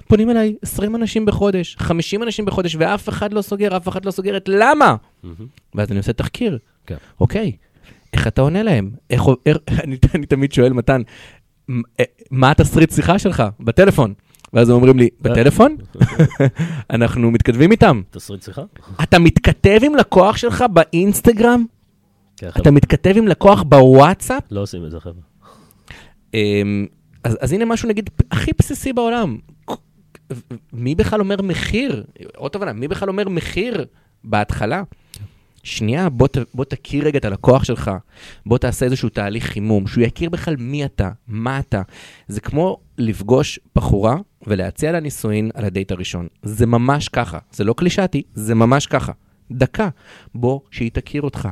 [0.07, 4.11] פונים אליי 20 אנשים בחודש, 50 אנשים בחודש, ואף אחד לא סוגר, אף אחד לא
[4.11, 4.95] סוגרת, למה?
[5.75, 6.57] ואז אני עושה תחקיר.
[6.85, 6.95] כן.
[7.19, 7.51] אוקיי,
[8.13, 8.91] איך אתה עונה להם?
[9.09, 11.01] איך, איך, אני, אני תמיד שואל, מתן,
[11.71, 14.13] "מ- אה, מה התסריט שיחה שלך בטלפון?
[14.53, 15.75] ואז הם אומרים לי, בטלפון?
[16.89, 18.01] אנחנו מתכתבים איתם.
[18.11, 18.61] תסריט שיחה?
[19.03, 21.65] אתה מתכתב עם לקוח שלך באינסטגרם?
[22.37, 24.43] כן, אתה מתכתב עם לקוח בוואטסאפ?
[24.51, 25.21] לא עושים את זה, חבר'ה.
[26.33, 26.85] אמ,
[27.23, 29.37] אז, אז הנה משהו, נגיד, הכי בסיסי בעולם.
[30.73, 32.03] מי בכלל אומר מחיר?
[32.35, 33.85] עוד תובנה, מי בכלל אומר מחיר
[34.23, 34.83] בהתחלה?
[35.63, 37.91] שנייה, בוא, ת, בוא תכיר רגע את הלקוח שלך,
[38.45, 41.81] בוא תעשה איזשהו תהליך חימום, שהוא יכיר בכלל מי אתה, מה אתה.
[42.27, 44.15] זה כמו לפגוש בחורה
[44.47, 46.27] ולהציע לה נישואין על הדייט הראשון.
[46.43, 49.11] זה ממש ככה, זה לא קלישאתי, זה ממש ככה.
[49.51, 49.89] דקה,
[50.35, 51.49] בוא שהיא תכיר אותך.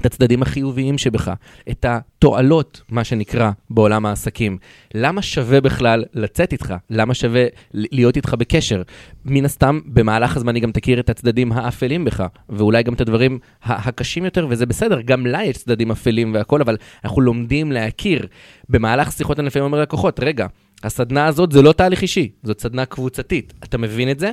[0.00, 1.32] את הצדדים החיוביים שבך,
[1.70, 4.58] את התועלות, מה שנקרא, בעולם העסקים.
[4.94, 6.74] למה שווה בכלל לצאת איתך?
[6.90, 8.82] למה שווה להיות איתך בקשר?
[9.24, 13.38] מן הסתם, במהלך הזמן היא גם תכיר את הצדדים האפלים בך, ואולי גם את הדברים
[13.62, 18.26] הקשים יותר, וזה בסדר, גם לה יש צדדים אפלים והכול, אבל אנחנו לומדים להכיר.
[18.68, 20.46] במהלך שיחות אני לפעמים אומר ללקוחות, רגע,
[20.82, 23.54] הסדנה הזאת זה לא תהליך אישי, זאת סדנה קבוצתית.
[23.64, 24.30] אתה מבין את זה?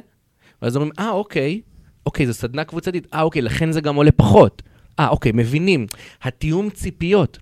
[0.61, 1.61] ואז אומרים, אה, אוקיי,
[2.05, 4.61] אוקיי, זו סדנה קבוצתית, אה, אוקיי, לכן זה גם עולה פחות.
[4.99, 5.87] אה, אוקיי, מבינים.
[6.23, 7.37] התיאום ציפיות,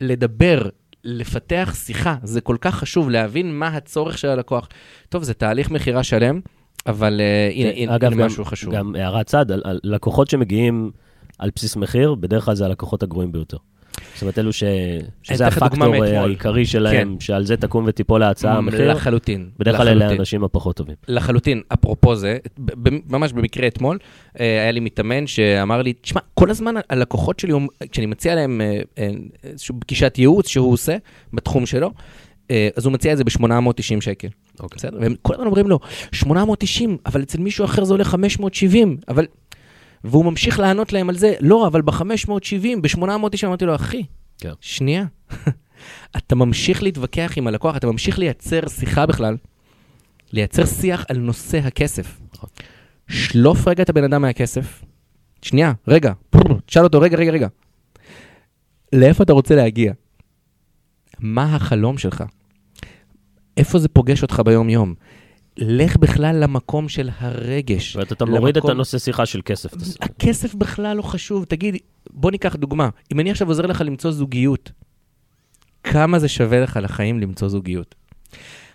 [0.00, 0.62] לדבר,
[1.04, 4.68] לפתח שיחה, זה כל כך חשוב, להבין מה הצורך של הלקוח.
[5.08, 6.40] טוב, זה תהליך מכירה שלם,
[6.86, 8.74] אבל uh, הנה, הנה, אגב, הנה גם, משהו חשוב.
[8.74, 10.90] גם הערת צד, על, על לקוחות שמגיעים
[11.38, 13.56] על בסיס מחיר, בדרך כלל זה הלקוחות הגרועים ביותר.
[14.18, 14.64] זאת אומרת, אלו ש...
[15.22, 16.06] שזה הפקטור מאתמול.
[16.06, 17.20] העיקרי שלהם, כן.
[17.20, 19.50] שעל זה תקום ותיפול ההצעה, המחיר, לחלוטין.
[19.58, 20.08] בדרך כלל אלה.
[20.08, 20.94] האנשים הפחות טובים.
[21.08, 22.36] לחלוטין, אפרופו זה,
[23.08, 23.98] ממש במקרה אתמול,
[24.40, 27.52] אה, היה לי מתאמן שאמר לי, תשמע, כל הזמן הלקוחות שלי,
[27.90, 29.10] כשאני מציע להם אה, אה,
[29.44, 30.96] איזושהי פגישת ייעוץ שהוא עושה
[31.32, 31.90] בתחום שלו,
[32.50, 34.28] אה, אז הוא מציע את זה ב-890 שקל.
[34.60, 34.76] אוקיי.
[34.76, 34.98] בסדר?
[35.00, 35.78] והם כל הזמן אומרים לו,
[36.12, 39.26] 890, אבל אצל מישהו אחר זה עולה 570, אבל...
[40.04, 44.04] והוא ממשיך לענות להם על זה, לא, אבל ב-570, ב-890, אמרתי לו, אחי,
[44.38, 44.52] כן.
[44.60, 45.04] שנייה.
[46.16, 49.36] אתה ממשיך להתווכח עם הלקוח, אתה ממשיך לייצר שיחה בכלל,
[50.32, 52.20] לייצר שיח על נושא הכסף.
[52.34, 52.48] נכון.
[53.08, 54.84] שלוף רגע את הבן אדם מהכסף.
[55.42, 56.12] שנייה, רגע,
[56.66, 57.48] תשאל אותו, רגע, רגע, רגע.
[58.92, 59.92] לאיפה אתה רוצה להגיע?
[61.18, 62.24] מה החלום שלך?
[63.56, 64.94] איפה זה פוגש אותך ביום-יום?
[65.60, 67.96] לך בכלל למקום של הרגש.
[67.96, 69.74] ואתה מוריד את למקום- הנושא שיחה של כסף.
[69.74, 71.44] אתה- הכסף בכלל לא חשוב.
[71.44, 71.76] תגיד,
[72.10, 72.88] בוא ניקח דוגמה.
[73.12, 74.72] אם אני עכשיו עוזר לך למצוא זוגיות,
[75.84, 77.94] כמה זה שווה לך לחיים למצוא זוגיות?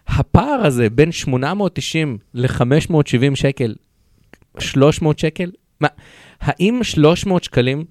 [0.08, 3.04] הפער הזה בין 890 ל-570
[3.36, 3.76] שקל,
[4.60, 5.88] 300 שקל, מה,
[6.42, 7.86] האם 300 שקלים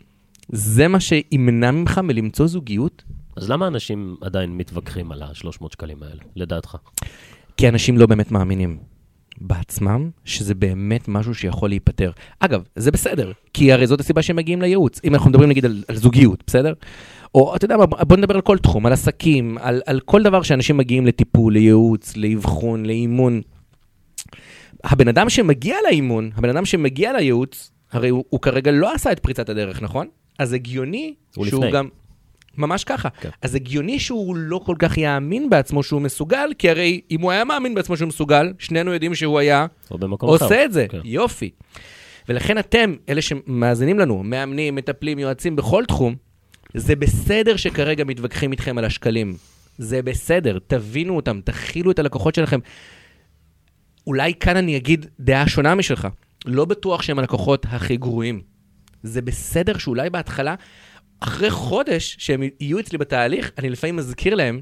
[0.48, 3.02] זה מה שימנע ממך מלמצוא זוגיות?
[3.36, 6.76] אז למה אנשים עדיין מתווכחים על ה-300 שקלים האלה, לדעתך?
[7.56, 8.78] כי אנשים לא באמת מאמינים
[9.40, 12.10] בעצמם שזה באמת משהו שיכול להיפתר.
[12.40, 15.00] אגב, זה בסדר, כי הרי זאת הסיבה שהם מגיעים לייעוץ.
[15.04, 16.72] אם אנחנו מדברים נגיד על, על זוגיות, בסדר?
[17.34, 20.42] או אתה יודע מה, בוא נדבר על כל תחום, על עסקים, על, על כל דבר
[20.42, 23.40] שאנשים מגיעים לטיפול, לייעוץ, לאבחון, לאימון.
[24.84, 29.18] הבן אדם שמגיע לאימון, הבן אדם שמגיע לייעוץ, הרי הוא, הוא כרגע לא עשה את
[29.18, 30.06] פריצת הדרך, נכון?
[30.38, 31.72] אז הגיוני הוא שהוא לפני.
[31.72, 31.88] גם...
[32.58, 33.08] ממש ככה.
[33.08, 33.28] כן.
[33.42, 37.44] אז הגיוני שהוא לא כל כך יאמין בעצמו שהוא מסוגל, כי הרי אם הוא היה
[37.44, 40.44] מאמין בעצמו שהוא מסוגל, שנינו יודעים שהוא היה במקום אחר.
[40.44, 40.86] עושה את זה.
[40.88, 41.00] כן.
[41.04, 41.50] יופי.
[42.28, 46.14] ולכן אתם, אלה שמאזינים לנו, מאמנים, מטפלים, יועצים בכל תחום,
[46.74, 49.36] זה בסדר שכרגע מתווכחים איתכם על השקלים.
[49.78, 52.60] זה בסדר, תבינו אותם, תכילו את הלקוחות שלכם.
[54.06, 56.08] אולי כאן אני אגיד דעה שונה משלך.
[56.46, 58.40] לא בטוח שהם הלקוחות הכי גרועים.
[59.02, 60.54] זה בסדר שאולי בהתחלה,
[61.22, 64.60] אחרי חודש שהם יהיו אצלי בתהליך, אני לפעמים מזכיר להם,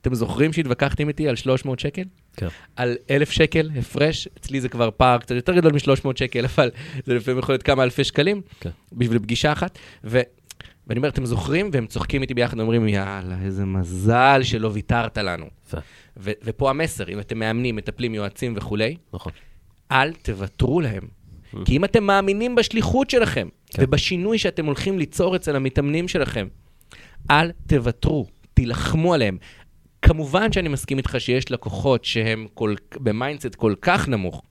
[0.00, 2.02] אתם זוכרים שהתווכחתם איתי על 300 שקל?
[2.36, 2.48] כן.
[2.76, 6.70] על אלף שקל הפרש, אצלי זה כבר פער קצת יותר גדול מ-300 שקל, אבל
[7.06, 8.70] זה לפעמים יכול להיות כמה אלפי שקלים כן.
[8.92, 9.78] בשביל פגישה אחת.
[10.04, 10.20] ו...
[10.86, 11.70] ואני אומר, אתם זוכרים?
[11.72, 15.46] והם צוחקים איתי ביחד, אומרים, יאללה, איזה מזל שלא ויתרת לנו.
[16.16, 19.32] ו- ופה המסר, אם אתם מאמנים, מטפלים, יועצים וכולי, נכון.
[19.92, 21.02] אל תוותרו להם.
[21.64, 23.84] כי אם אתם מאמינים בשליחות שלכם, כן.
[23.84, 26.48] ובשינוי שאתם הולכים ליצור אצל המתאמנים שלכם,
[27.30, 29.38] אל תוותרו, תילחמו עליהם.
[30.02, 34.42] כמובן שאני מסכים איתך שיש לקוחות שהם כל, ב mindset כל כך נמוך,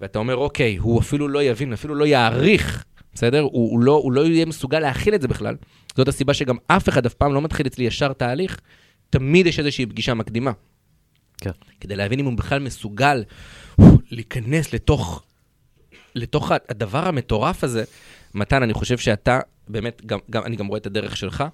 [0.00, 3.40] ואתה אומר, אוקיי, הוא אפילו לא יבין, אפילו לא יעריך, בסדר?
[3.40, 5.56] הוא, הוא, לא, הוא לא יהיה מסוגל להכיל את זה בכלל.
[5.96, 8.60] זאת הסיבה שגם אף אחד אף פעם לא מתחיל אצלי ישר תהליך,
[9.10, 10.52] תמיד יש איזושהי פגישה מקדימה.
[11.38, 11.50] כן.
[11.80, 13.24] כדי להבין אם הוא בכלל מסוגל
[14.10, 15.22] להיכנס לתוך,
[16.14, 17.84] לתוך הדבר המטורף הזה.
[18.34, 21.44] מתן, אני חושב שאתה, באמת, גם, גם, אני גם רואה את הדרך שלך.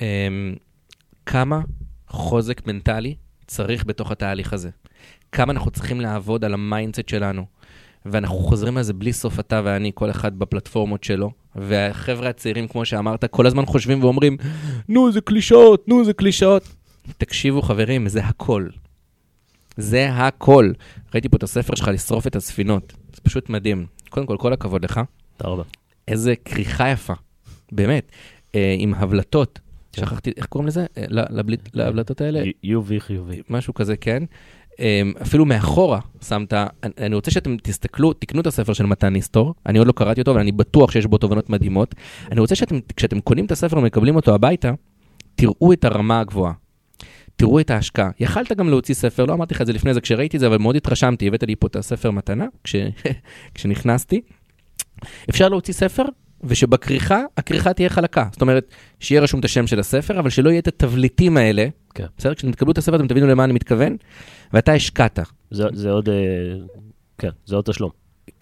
[0.00, 0.54] אמ,
[1.26, 1.60] כמה
[2.08, 3.14] חוזק מנטלי
[3.46, 4.70] צריך בתוך התהליך הזה.
[5.32, 7.46] כמה אנחנו צריכים לעבוד על ה mindset שלנו.
[8.06, 11.30] ואנחנו חוזרים על זה בלי סוף, אתה ואני, כל אחד בפלטפורמות שלו.
[11.56, 14.36] והחבר'ה הצעירים, כמו שאמרת, כל הזמן חושבים ואומרים,
[14.88, 16.68] נו, זה קלישאות, נו, זה קלישאות.
[17.18, 18.68] תקשיבו, חברים, זה הכל.
[19.76, 20.72] זה הכל.
[21.14, 22.92] ראיתי פה את הספר שלך, לשרוף את הספינות.
[23.14, 23.86] זה פשוט מדהים.
[24.08, 25.00] קודם כל, כל הכבוד לך.
[25.36, 25.62] תודה רבה.
[26.08, 27.12] איזה כריכה יפה,
[27.72, 28.12] באמת,
[28.54, 29.58] אה, עם הבלטות.
[29.92, 30.02] כן.
[30.06, 30.86] שכחתי, איך קוראים לזה?
[30.98, 31.04] אה,
[31.74, 32.42] להבלטות האלה?
[32.64, 33.42] UV חיובי.
[33.50, 34.22] משהו כזה, כן.
[34.80, 36.68] אמ, אפילו מאחורה שמת, אני-
[36.98, 40.30] אני רוצה שאתם תסתכלו, תקנו את הספר של מתן ניסטור, אני עוד לא קראתי אותו,
[40.30, 41.94] אבל אני בטוח שיש בו תובנות מדהימות.
[42.32, 44.72] אני רוצה שאתם, כשאתם קונים את הספר ומקבלים אותו הביתה,
[45.34, 46.52] תראו את הרמה הגבוהה.
[47.36, 48.10] תראו את ההשקעה.
[48.20, 50.58] יכלת גם להוציא ספר, לא אמרתי לך את זה לפני זה כשראיתי את זה, אבל
[50.58, 52.76] מאוד התרשמתי, הבאת לי פה את הספר מתנה, כש,
[53.54, 54.20] כשנכנסתי.
[55.30, 56.04] אפשר להוציא ספר,
[56.44, 58.28] ושבכריכה, הכריכה תהיה חלקה.
[58.32, 61.66] זאת אומרת, שיהיה רשום את השם של הספר, אבל שלא יהיה את התבליטים האלה.
[61.94, 62.06] כן.
[62.18, 62.34] בסדר?
[62.34, 63.96] כשאתם תקבלו את הספר אתם תבינו למה אני מתכוון,
[64.52, 65.18] ואתה השקעת.
[65.50, 66.08] זה, זה עוד...
[66.08, 66.14] אה,
[67.18, 67.90] כן, זה עוד תשלום.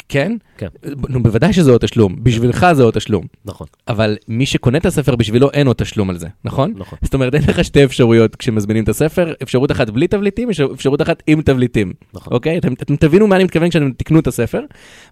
[0.08, 0.32] כן?
[0.58, 0.66] כן.
[1.08, 2.16] נו, בוודאי שזה עוד תשלום.
[2.22, 3.24] בשבילך זה עוד תשלום.
[3.44, 6.72] נכון, אבל מי שקונה את הספר בשבילו אין עוד תשלום על זה, נכון?
[6.76, 6.98] נכון.
[7.02, 11.02] זאת אומרת, אין לך שתי אפשרויות כשמזמינים את הספר, אפשרות אחת בלי תבליטים, אפשר- אפשרות
[11.02, 12.32] אחת עם תבליטים, נכון.
[12.32, 12.58] אוקיי?
[12.58, 14.60] אתם, אתם תבינו מה אני מתכוון כשאתם תקנו את הספר,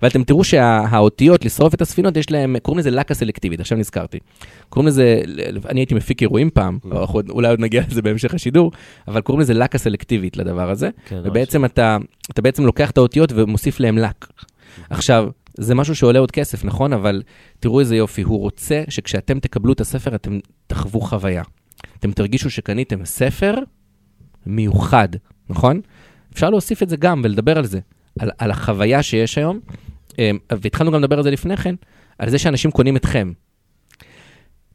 [0.03, 4.19] ואתם תראו שהאותיות לשרוף את הספינות, יש להם, קוראים לזה לקה סלקטיבית, עכשיו נזכרתי.
[4.69, 5.21] קוראים לזה,
[5.69, 8.73] אני הייתי מפיק אירועים פעם, עוד- אולי עוד נגיע לזה בהמשך השידור,
[9.09, 11.97] אבל קוראים לזה לקה סלקטיבית לדבר הזה, כן, ובעצם אתה,
[12.31, 14.27] אתה בעצם לוקח את האותיות ומוסיף להם לק.
[14.91, 16.93] עכשיו, זה משהו שעולה עוד כסף, נכון?
[16.93, 17.23] אבל
[17.61, 21.43] תראו איזה יופי, הוא רוצה שכשאתם תקבלו את הספר, אתם תחוו חוויה.
[21.99, 23.55] אתם תרגישו שקניתם ספר
[24.47, 25.09] מיוחד,
[25.49, 25.81] נכון?
[26.33, 27.81] אפשר להוסיף את זה גם ולדבר על זה,
[28.19, 29.61] על, על החוויה שיש היום,
[30.19, 31.75] אמ, והתחלנו גם לדבר על זה לפני כן,
[32.19, 33.33] על זה שאנשים קונים אתכם.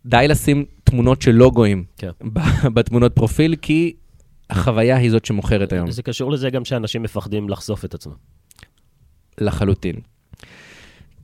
[0.05, 2.11] די לשים תמונות של לוגוים כן.
[2.73, 3.93] בתמונות פרופיל, כי
[4.49, 8.13] החוויה היא זאת שמוכרת היום, זה קשור לזה גם שאנשים מפחדים לחשוף את עצמם.
[9.41, 9.95] לחלוטין.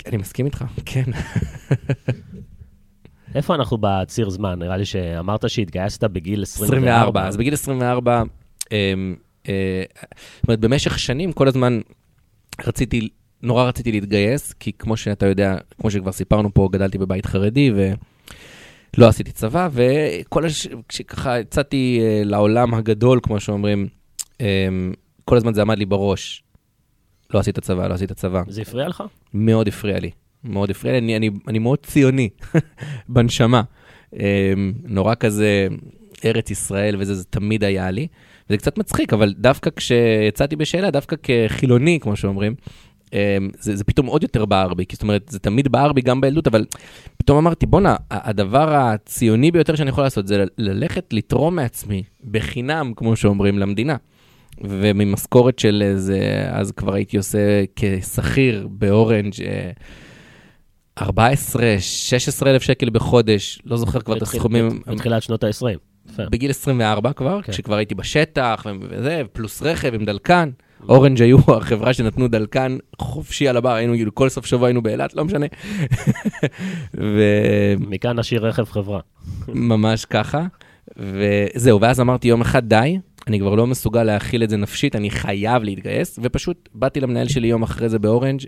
[0.06, 1.04] אני מסכים איתך, כן.
[3.36, 4.60] איפה אנחנו בציר זמן?
[4.60, 6.78] נראה לי שאמרת שהתגייסת בגיל 24.
[6.78, 8.23] 24, אז בגיל 24,
[8.71, 9.15] אמ,
[9.47, 9.84] אה,
[10.36, 11.80] זאת אומרת, במשך שנים כל הזמן
[12.65, 13.10] רציתי,
[13.41, 17.71] נורא רציתי להתגייס, כי כמו שאתה יודע, כמו שכבר סיפרנו פה, גדלתי בבית חרדי
[18.97, 20.67] ולא עשיתי צבא, וכל הש...
[20.89, 23.88] כשככה יצאתי אה, לעולם הגדול, כמו שאומרים,
[24.39, 24.93] אמ,
[25.25, 26.44] כל הזמן זה עמד לי בראש.
[27.33, 28.41] לא עשית צבא, לא עשית צבא.
[28.47, 29.03] זה הפריע לך?
[29.33, 30.09] מאוד הפריע לי.
[30.43, 32.29] מאוד הפריע לי, אני, אני, אני מאוד ציוני
[33.09, 33.61] בנשמה.
[34.13, 34.17] Um,
[34.83, 35.67] נורא כזה
[36.25, 38.07] ארץ ישראל וזה, זה תמיד היה לי.
[38.49, 42.55] וזה קצת מצחיק, אבל דווקא כשיצאתי בשאלה, דווקא כחילוני, כמו שאומרים,
[43.05, 43.11] um,
[43.59, 44.85] זה, זה פתאום עוד יותר בער בי.
[44.85, 46.65] כי זאת אומרת, זה תמיד בער בי גם בילדות, אבל
[47.17, 53.15] פתאום אמרתי, בואנה, הדבר הציוני ביותר שאני יכול לעשות זה ללכת לתרום מעצמי בחינם, כמו
[53.15, 53.95] שאומרים, למדינה.
[54.63, 59.71] וממשכורת של איזה, אז כבר הייתי עושה כשכיר באורנג' אה,
[61.01, 64.81] 14, 16 אלף שקל בחודש, לא זוכר כבר את הסכומים.
[64.87, 65.77] בתחילת שנות ה-20.
[66.11, 66.23] יפה.
[66.29, 67.51] בגיל 24 כבר, כן.
[67.51, 70.49] כשכבר הייתי בשטח וזה, פלוס רכב עם דלקן.
[70.89, 75.13] אורנג' היו החברה שנתנו דלקן חופשי על הבר, היינו כאילו כל סוף שבוע היינו באילת,
[75.13, 75.45] לא משנה.
[77.89, 78.99] מכאן נשאיר רכב חברה.
[79.47, 80.45] וממש ככה.
[80.97, 85.09] וזהו, ואז אמרתי יום אחד די, אני כבר לא מסוגל להכיל את זה נפשית, אני
[85.09, 88.41] חייב להתגייס, ופשוט באתי למנהל שלי יום אחרי זה באורנג',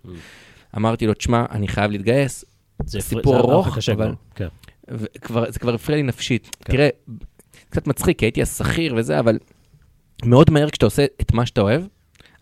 [0.78, 2.46] אמרתי לו, תשמע, אני חייב להתגייס,
[2.86, 4.14] זה סיפור ארוך, אבל- כבר.
[4.36, 4.48] כן.
[4.88, 6.56] וכבר, זה כבר הפריע לי נפשית.
[6.66, 6.74] כן.
[6.74, 6.90] תראה,
[7.70, 9.38] קצת מצחיק, כי הייתי השכיר וזה, אבל
[10.26, 11.82] מאוד מהר כשאתה עושה את מה שאתה אוהב,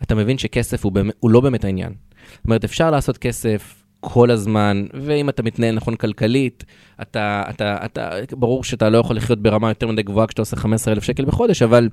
[0.02, 1.92] אתה מבין שכסף הוא, באמת, הוא לא באמת העניין.
[2.36, 6.64] זאת אומרת, אפשר לעשות כסף כל הזמן, ואם אתה מתנהל נכון כלכלית,
[7.02, 11.04] אתה, אתה, אתה, ברור שאתה לא יכול לחיות ברמה יותר מדי גבוהה כשאתה עושה 15,000
[11.04, 11.88] שקל בחודש, אבל,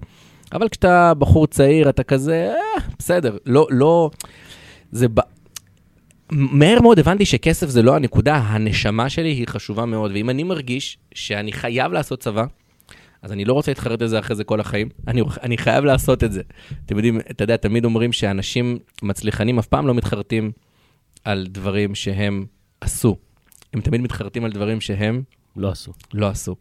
[0.54, 4.10] אבל כשאתה בחור צעיר, אתה כזה, אה, בסדר, לא, לא,
[4.92, 5.20] זה, ב...
[6.32, 10.98] מהר מאוד הבנתי שכסף זה לא הנקודה, הנשמה שלי היא חשובה מאוד, ואם אני מרגיש
[11.16, 12.46] שאני חייב לעשות צבא,
[13.22, 16.24] אז אני לא רוצה להתחרט על זה אחרי זה כל החיים, אני, אני חייב לעשות
[16.24, 16.42] את זה.
[16.86, 20.52] אתם יודעים, אתה יודע, תמיד אומרים שאנשים מצליחנים אף פעם לא מתחרטים
[21.24, 22.46] על דברים שהם
[22.82, 23.18] עשו.
[23.74, 25.24] הם תמיד מתחרטים על דברים שהם
[25.58, 25.92] לא עשו.
[26.13, 26.56] לא עשו.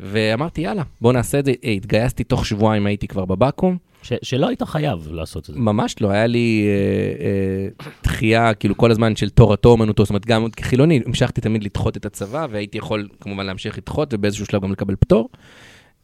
[0.00, 1.52] ואמרתי, יאללה, בוא נעשה את זה.
[1.64, 3.76] אה, התגייסתי תוך שבועיים, הייתי כבר בבקו"ם.
[4.02, 5.60] ש- שלא היית חייב לעשות את זה.
[5.60, 10.26] ממש לא, היה לי אה, אה, דחייה, כאילו כל הזמן של תורתו אומנותו, זאת אומרת,
[10.26, 14.72] גם כחילוני המשכתי תמיד לדחות את הצבא, והייתי יכול כמובן להמשיך לדחות, ובאיזשהו שלב גם
[14.72, 15.28] לקבל פטור.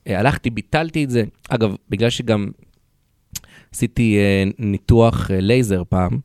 [0.06, 1.24] אה, הלכתי, ביטלתי את זה.
[1.48, 2.48] אגב, בגלל שגם
[3.74, 6.18] עשיתי אה, ניתוח אה, לייזר פעם,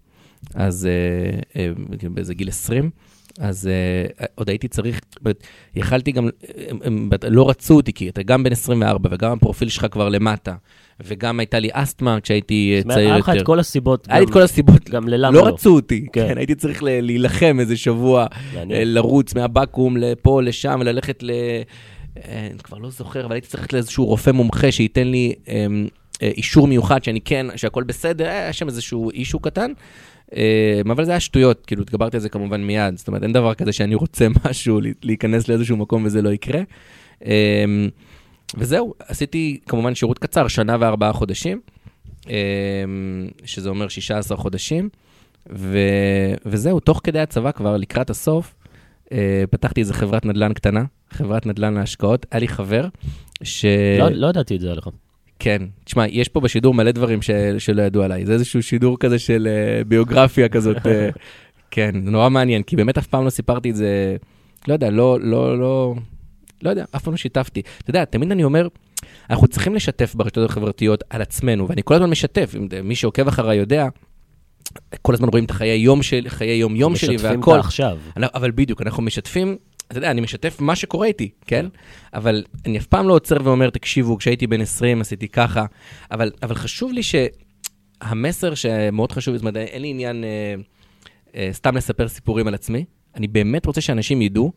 [0.55, 1.71] אז אה, אה,
[2.09, 2.89] באיזה גיל 20,
[3.39, 5.01] אז אה, עוד הייתי צריך,
[5.75, 6.29] יכלתי גם,
[6.69, 10.55] הם, הם, לא רצו אותי, כי אתה גם בן 24 וגם הפרופיל שלך כבר למטה,
[11.03, 13.41] וגם הייתה לי אסתמה כשהייתי אה, זאת אומרת, צעיר היה לך יותר.
[13.41, 14.07] את כל הסיבות.
[14.09, 15.47] היה לי את כל הסיבות, גם ללמה לא לא.
[15.47, 16.27] רצו אותי, כן.
[16.27, 18.79] כן, הייתי צריך ל- להילחם איזה שבוע, מעניין.
[18.79, 21.31] אה, לרוץ מהבקו"ם לפה, לשם, וללכת ל...
[22.25, 25.87] אני כבר לא זוכר, אבל הייתי צריך ללכת לאיזשהו רופא מומחה שייתן לי אמ,
[26.21, 29.71] אישור מיוחד שאני כן, שהכל בסדר, היה שם איזשהו אישו קטן.
[30.35, 33.53] אה, אבל זה היה שטויות, כאילו התגברתי על זה כמובן מיד, זאת אומרת אין דבר
[33.53, 36.61] כזה שאני רוצה משהו, להיכנס לאיזשהו מקום וזה לא יקרה.
[37.25, 37.65] אה,
[38.57, 41.61] וזהו, עשיתי כמובן שירות קצר, שנה וארבעה חודשים.
[43.45, 44.89] שזה אומר 16 חודשים,
[45.53, 45.79] ו,
[46.45, 48.55] וזהו, תוך כדי הצבא כבר, לקראת הסוף,
[49.11, 52.25] אה, פתחתי איזה חברת נדל"ן קטנה, חברת נדל"ן להשקעות.
[52.31, 52.87] היה לי חבר
[53.43, 53.65] ש...
[53.99, 54.87] לא, לא ידעתי את זה עליך.
[55.39, 57.31] כן, תשמע, יש פה בשידור מלא דברים ש...
[57.57, 58.25] שלא ידעו עליי.
[58.25, 60.77] זה איזשהו שידור כזה של uh, ביוגרפיה כזאת.
[60.77, 60.89] uh,
[61.71, 64.15] כן, זה נורא מעניין, כי באמת אף פעם לא סיפרתי את זה,
[64.67, 65.95] לא יודע, לא, לא, לא,
[66.61, 67.61] לא יודע, אף פעם לא שיתפתי.
[67.81, 68.67] אתה יודע, תמיד אני אומר,
[69.29, 73.87] אנחנו צריכים לשתף ברשתות החברתיות על עצמנו, ואני כל הזמן משתף, מי שעוקב אחריי יודע,
[75.01, 77.37] כל הזמן רואים את החיי יום שלי, חיי יום-יום שלי והכל.
[77.37, 77.97] משתפים את עכשיו.
[78.33, 81.65] אבל בדיוק, אנחנו משתפים, אתה יודע, אני משתף מה שקורה איתי, כן?
[82.13, 85.65] אבל אני אף פעם לא עוצר ואומר, תקשיבו, כשהייתי בן 20 עשיתי ככה,
[86.11, 90.55] אבל, אבל חשוב לי שהמסר שמאוד חשוב, זאת אומרת, אין לי עניין אה,
[91.35, 94.51] אה, סתם לספר סיפורים על עצמי, אני באמת רוצה שאנשים ידעו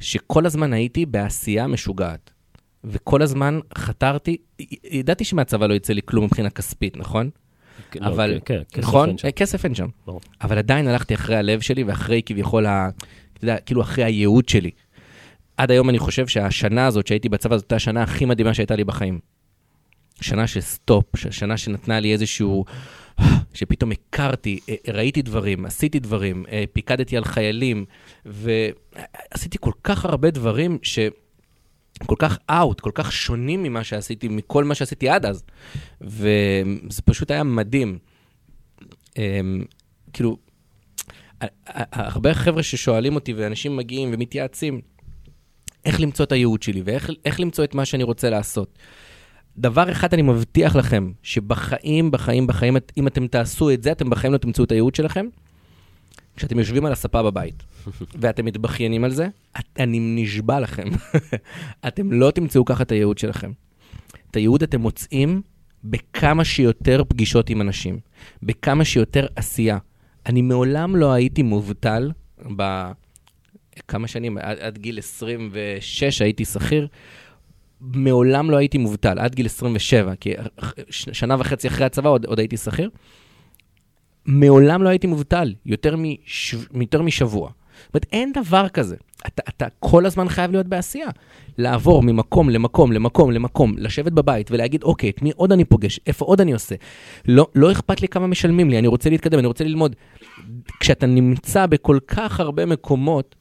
[0.00, 2.30] שכל הזמן הייתי בעשייה משוגעת.
[2.84, 4.36] וכל הזמן חתרתי,
[4.90, 7.30] ידעתי שמהצבא לא יצא לי כלום מבחינה כספית, נכון?
[7.94, 9.08] לא, אבל, כן, כן, נכון?
[9.16, 9.30] כסף אין שם.
[9.30, 9.88] כסף אין שם.
[10.06, 10.20] ברור.
[10.42, 12.88] אבל עדיין הלכתי אחרי הלב שלי ואחרי כביכול, ה...
[13.34, 14.70] אתה יודע, כאילו אחרי הייעוד שלי.
[15.56, 18.84] עד היום אני חושב שהשנה הזאת שהייתי בצבא, זאת הייתה השנה הכי מדהימה שהייתה לי
[18.84, 19.18] בחיים.
[20.20, 22.64] שנה של סטופ, שנה שנתנה לי איזשהו...
[23.54, 27.84] שפתאום הכרתי, אה, ראיתי דברים, עשיתי דברים, אה, פיקדתי על חיילים,
[28.26, 30.98] ועשיתי כל כך הרבה דברים ש...
[32.06, 35.44] כל כך אאוט, כל כך שונים ממה שעשיתי, מכל מה שעשיתי עד אז.
[36.00, 37.98] וזה פשוט היה מדהים.
[39.18, 39.64] אמ,
[40.12, 40.36] כאילו,
[41.92, 44.80] הרבה חבר'ה ששואלים אותי, ואנשים מגיעים ומתייעצים,
[45.84, 48.78] איך למצוא את הייעוד שלי, ואיך איך למצוא את מה שאני רוצה לעשות.
[49.58, 54.32] דבר אחד אני מבטיח לכם, שבחיים, בחיים, בחיים, אם אתם תעשו את זה, אתם בחיים
[54.32, 55.26] לא תמצאו את הייעוד שלכם.
[56.36, 57.62] כשאתם יושבים על הספה בבית,
[58.20, 60.84] ואתם מתבכיינים על זה, את- אני נשבע לכם,
[61.88, 63.52] אתם לא תמצאו ככה את הייעוד שלכם.
[64.30, 65.42] את הייעוד אתם מוצאים
[65.84, 67.98] בכמה שיותר פגישות עם אנשים,
[68.42, 69.78] בכמה שיותר עשייה.
[70.26, 72.12] אני מעולם לא הייתי מובטל
[72.56, 72.90] ב...
[73.88, 74.38] כמה שנים?
[74.38, 76.86] עד, עד גיל 26 הייתי שכיר.
[77.80, 80.32] מעולם לא הייתי מובטל, עד גיל 27, כי
[80.90, 82.90] שנה וחצי אחרי הצבא עוד, עוד הייתי שכיר.
[84.26, 86.54] מעולם לא הייתי מובטל, יותר, מש...
[86.80, 87.50] יותר משבוע.
[87.86, 88.96] זאת אומרת, אין דבר כזה.
[89.26, 91.08] אתה, אתה כל הזמן חייב להיות בעשייה.
[91.58, 96.00] לעבור ממקום למקום, למקום, למקום, לשבת בבית ולהגיד, אוקיי, את מי עוד אני פוגש?
[96.06, 96.74] איפה עוד אני עושה?
[97.28, 99.96] לא, לא אכפת לי כמה משלמים לי, אני רוצה להתקדם, אני רוצה ללמוד.
[100.80, 103.34] כשאתה נמצא בכל כך הרבה מקומות,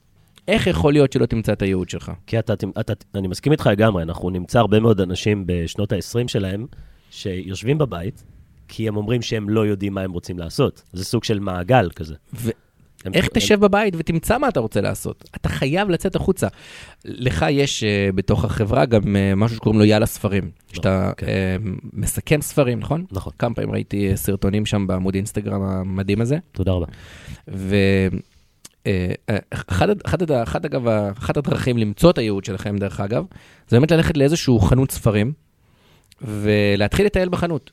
[0.48, 2.12] איך יכול להיות שלא תמצא את הייעוד שלך?
[2.28, 6.66] כי אתה, אתה, אני מסכים איתך לגמרי, אנחנו נמצא הרבה מאוד אנשים בשנות ה-20 שלהם,
[7.10, 8.24] שיושבים בבית,
[8.68, 10.84] כי הם אומרים שהם לא יודעים מה הם רוצים לעשות.
[10.94, 12.16] זה סוג של מעגל כזה.
[12.34, 12.50] ו-
[13.14, 15.30] איך תשב בבית ותמצא מה אתה רוצה לעשות?
[15.36, 16.48] אתה חייב לצאת החוצה.
[17.06, 20.52] לך יש uh, בתוך החברה גם uh, משהו שקוראים לו יאללה ספרים.
[20.74, 21.28] שאתה כן.
[21.28, 21.30] uh,
[21.94, 23.06] מסכם ספרים, נכון?
[23.12, 26.38] נכון, כמה פעמים ראיתי אה, סרטונים שם בעמוד אינסטגרם המדהים הזה.
[26.52, 26.86] תודה רבה.
[28.88, 33.26] ואחת אגב, אחת הדרכים למצוא את הייעוד שלכם, דרך אגב,
[33.68, 35.34] זה באמת ללכת לאיזשהו חנות ספרים,
[36.22, 37.72] ולהתחיל לטייל בחנות.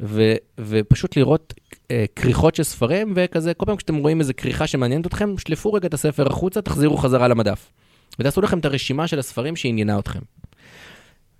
[0.00, 1.59] ו, ופשוט לראות אה,
[2.16, 5.94] כריכות של ספרים, וכזה, כל פעם כשאתם רואים איזה כריכה שמעניינת אתכם, שלפו רגע את
[5.94, 7.72] הספר החוצה, תחזירו חזרה למדף.
[8.18, 10.20] ותעשו לכם את הרשימה של הספרים שעניינה אתכם.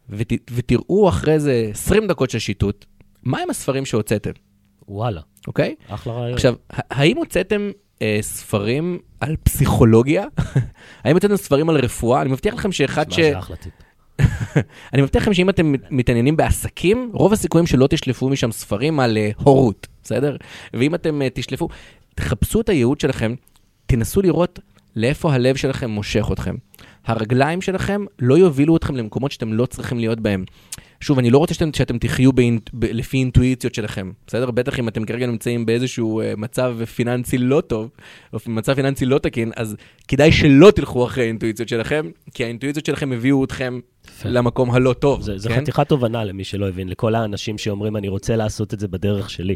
[0.08, 2.84] ות, ותראו אחרי איזה 20 דקות של שיטוט,
[3.22, 4.30] מהם הספרים שהוצאתם,
[4.88, 5.74] וואלה, אוקיי?
[5.88, 6.34] אחלה רעיון.
[6.34, 7.70] עכשיו, האם הוצאתם
[8.02, 10.24] אה, ספרים על פסיכולוגיה?
[11.04, 12.22] האם הוצאתם ספרים על רפואה?
[12.22, 13.20] אני מבטיח לכם שאחד ש...
[13.20, 13.72] זה אחלה טיפ.
[14.92, 19.30] אני מבטיח לכם שאם אתם מתעניינים בעסקים, רוב הסיכויים שלא תשלפו משם ספרים על אה,
[19.36, 20.36] הורות, בסדר?
[20.74, 21.68] ואם אתם אה, תשלפו,
[22.14, 23.34] תחפשו את הייעוד שלכם,
[23.86, 24.58] תנסו לראות
[24.96, 26.54] לאיפה הלב שלכם מושך אתכם.
[27.06, 30.44] הרגליים שלכם לא יובילו אתכם למקומות שאתם לא צריכים להיות בהם.
[31.00, 34.50] שוב, אני לא רוצה שאתם, שאתם תחיו באינט, ב, לפי אינטואיציות שלכם, בסדר?
[34.50, 37.90] בטח אם אתם כרגע נמצאים באיזשהו uh, מצב פיננסי לא טוב,
[38.32, 39.76] או מצב פיננסי לא תקין, אז
[40.08, 43.80] כדאי שלא תלכו אחרי האינטואיציות שלכם, כי האינטואיציות שלכם הביאו אתכם
[44.20, 44.28] יפה.
[44.28, 45.22] למקום הלא טוב.
[45.22, 45.60] זה, זה כן?
[45.60, 49.54] חתיכת תובנה למי שלא הבין, לכל האנשים שאומרים, אני רוצה לעשות את זה בדרך שלי.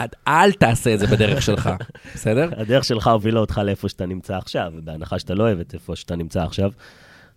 [0.00, 1.70] אל- אל תעשה את זה בדרך שלך,
[2.14, 2.48] בסדר?
[2.56, 6.16] הדרך שלך הובילה אותך לאיפה שאתה נמצא עכשיו, ובהנחה שאתה לא אוהב את איפה שאתה
[6.16, 6.70] נמצא עכשיו,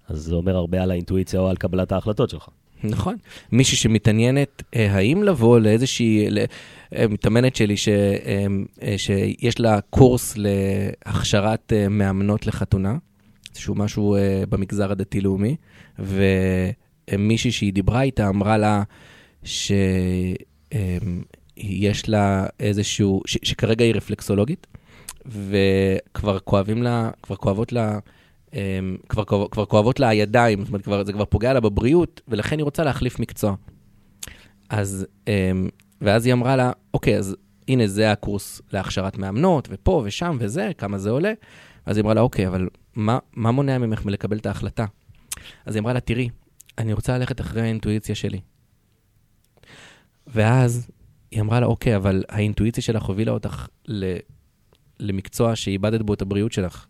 [0.10, 2.48] אז זה אומר הרבה על האינטואיציה או על קבלת ההחלטות שלך.
[2.84, 3.16] נכון.
[3.52, 6.28] מישהי שמתעניינת, אה, האם לבוא לאיזושהי,
[6.96, 7.90] אה, מתאמנת שלי ש,
[8.82, 12.96] אה, שיש לה קורס להכשרת מאמנות לחתונה,
[13.54, 15.56] איזשהו משהו אה, במגזר הדתי-לאומי,
[16.00, 18.84] ומישהי שהיא דיברה איתה אמרה לה
[19.44, 20.40] שיש
[22.10, 24.68] לה איזשהו, ש, שכרגע היא רפלקסולוגית,
[25.26, 28.00] וכבר כואבים לה, כבר כואבות לה
[28.54, 32.22] אמ, כבר, כואב- כבר כואבות לה הידיים, זאת אומרת, כבר, זה כבר פוגע לה בבריאות,
[32.28, 33.56] ולכן היא רוצה להחליף מקצוע.
[34.70, 35.70] אז, אמ,
[36.02, 37.36] ואז היא אמרה לה, אוקיי, אז
[37.68, 41.34] הנה, זה הקורס להכשרת מאמנות, ופה ושם וזה, כמה זה עולה.
[41.86, 44.86] אז היא אמרה לה, אוקיי, אבל מה, מה מונע ממך מלקבל את ההחלטה?
[45.66, 46.30] אז היא אמרה לה, תראי,
[46.78, 48.40] אני רוצה ללכת אחרי האינטואיציה שלי.
[50.28, 50.90] ואז
[51.32, 54.16] היא אמרה לה, אוקיי, אבל האינטואיציה שלך הובילה אותך ל...
[55.00, 56.86] למקצוע שאיבדת בו את הבריאות שלך.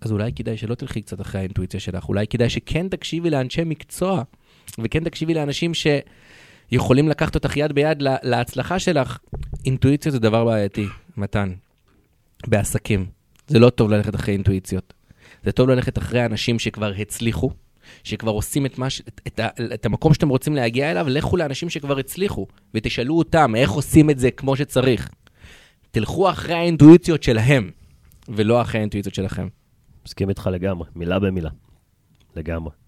[0.00, 4.22] אז אולי כדאי שלא תלכי קצת אחרי האינטואיציה שלך, אולי כדאי שכן תקשיבי לאנשי מקצוע,
[4.78, 9.18] וכן תקשיבי לאנשים שיכולים לקחת אותך יד ביד לה, להצלחה שלך.
[9.64, 10.86] אינטואיציה זה דבר בעייתי,
[11.16, 11.52] מתן,
[12.46, 13.06] בעסקים.
[13.46, 14.94] זה לא טוב ללכת אחרי אינטואיציות.
[15.44, 17.50] זה טוב ללכת אחרי אנשים שכבר הצליחו,
[18.04, 19.40] שכבר עושים את, מש, את, את,
[19.74, 24.18] את המקום שאתם רוצים להגיע אליו, לכו לאנשים שכבר הצליחו, ותשאלו אותם איך עושים את
[24.18, 25.08] זה כמו שצריך.
[25.90, 27.70] תלכו אחרי האינטואיציות שלהם,
[28.28, 29.48] ולא אחרי האינטואיציות שלכם.
[30.06, 31.50] מסכים איתך לגמרי, מילה במילה.
[32.36, 32.81] לגמרי.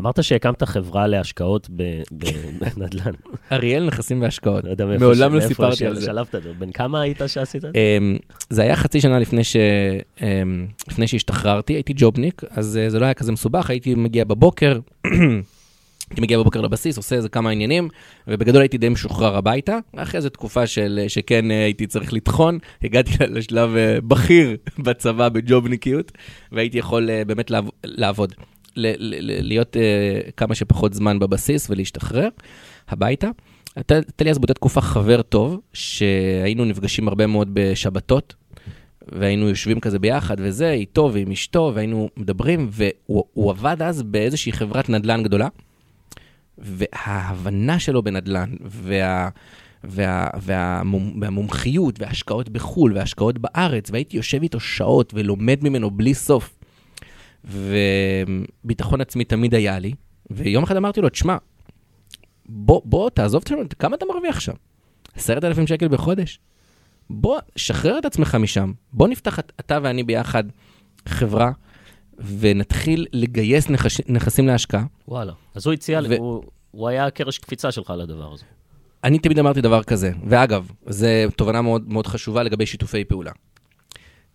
[0.00, 3.12] אמרת שהקמת חברה להשקעות בנדל"ן.
[3.52, 4.64] אריאל נכסים והשקעות.
[4.64, 6.06] לא יודע מאיפה מעולם לא סיפרתי על זה.
[6.06, 6.52] שלפת את זה.
[6.58, 7.64] בן כמה היית שעשית?
[7.64, 7.78] את זה?
[7.98, 8.16] אמ,
[8.50, 9.56] זה היה חצי שנה לפני, ש...
[10.22, 14.78] אמ, לפני שהשתחררתי, הייתי ג'ובניק, אז אה, זה לא היה כזה מסובך, הייתי מגיע בבוקר,
[16.10, 17.88] הייתי מגיע בבוקר לבסיס, עושה איזה כמה עניינים,
[18.28, 19.78] ובגדול הייתי די משוחרר הביתה.
[19.96, 26.12] אחרי איזו תקופה של, שכן אה, הייתי צריך לטחון, הגעתי לשלב אה, בכיר בצבא בג'ובניקיות,
[26.52, 28.34] והייתי יכול אה, באמת לעב- לעבוד,
[29.42, 32.28] להיות אה, כמה שפחות זמן בבסיס ולהשתחרר
[32.88, 33.28] הביתה.
[33.76, 38.34] הייתה לי אז באותה תקופה חבר טוב, שהיינו נפגשים הרבה מאוד בשבתות,
[39.12, 44.52] והיינו יושבים כזה ביחד וזה, איתו ועם אשתו, והיינו מדברים, והוא הוא עבד אז באיזושהי
[44.52, 45.48] חברת נדל"ן גדולה,
[46.58, 49.28] וההבנה שלו בנדל"ן, וה...
[49.84, 56.59] וה, והמומ, והמומחיות, וההשקעות בחו"ל, וההשקעות בארץ, והייתי יושב איתו שעות ולומד ממנו בלי סוף.
[57.44, 59.92] וביטחון עצמי תמיד היה לי,
[60.30, 61.36] ויום אחד אמרתי לו, תשמע,
[62.48, 63.42] בוא, בוא, תעזוב
[63.78, 64.52] כמה אתה מרוויח שם?
[65.14, 66.38] עשרת אלפים שקל בחודש?
[67.10, 68.72] בוא, שחרר את עצמך משם.
[68.92, 70.44] בוא נפתח את- אתה ואני ביחד
[71.08, 71.50] חברה,
[72.38, 74.84] ונתחיל לגייס נכס, נכסים להשקעה.
[75.08, 75.32] וואלה.
[75.54, 78.44] אז הוא הציע, ו- הוא- הוא היה קרש קפיצה שלך לדבר הזה.
[79.04, 83.32] אני תמיד אמרתי דבר כזה, ואגב, זו תובנה מאוד, מאוד חשובה לגבי שיתופי פעולה.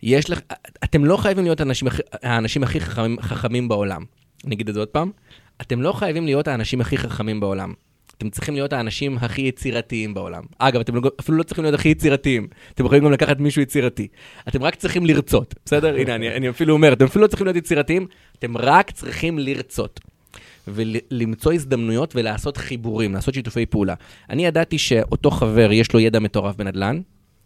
[0.04, 0.40] יש לך,
[0.84, 1.88] אתם לא חייבים להיות האנשים,
[2.24, 4.04] האנשים הכי חכמים, חכמים בעולם.
[4.46, 5.12] אני אגיד את זה עוד פעם.
[5.62, 7.74] אתם לא חייבים להיות האנשים הכי חכמים בעולם.
[8.18, 10.44] אתם צריכים להיות האנשים הכי יצירתיים בעולם.
[10.60, 12.48] אגב, אתם לא- אפילו לא צריכים להיות הכי יצירתיים.
[12.74, 14.08] אתם יכולים גם לקחת מישהו יצירתי.
[14.48, 15.96] אתם רק צריכים לרצות, בסדר?
[15.96, 18.08] הנה, אני, אני אפילו אומר, אתם אפילו לא צריכים להיות יצירתיים,
[18.40, 20.00] אתם רק צריכים לרצות.
[20.68, 23.94] ולמצוא הזדמנויות ולעשות חיבורים, לעשות שיתופי פעולה.
[24.30, 27.02] אני ידעתי שאותו חבר, יש לו ידע מטורף בנדל"ן,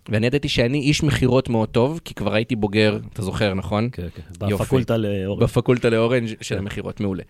[0.09, 3.89] ואני ידעתי שאני איש מכירות מאוד טוב, כי כבר הייתי בוגר, אתה זוכר, נכון?
[3.91, 4.47] כן, כן.
[4.47, 5.43] בפקולטה לאורן.
[5.43, 6.61] בפקולטה לאורנג' של כן.
[6.61, 7.23] המכירות, מעולה.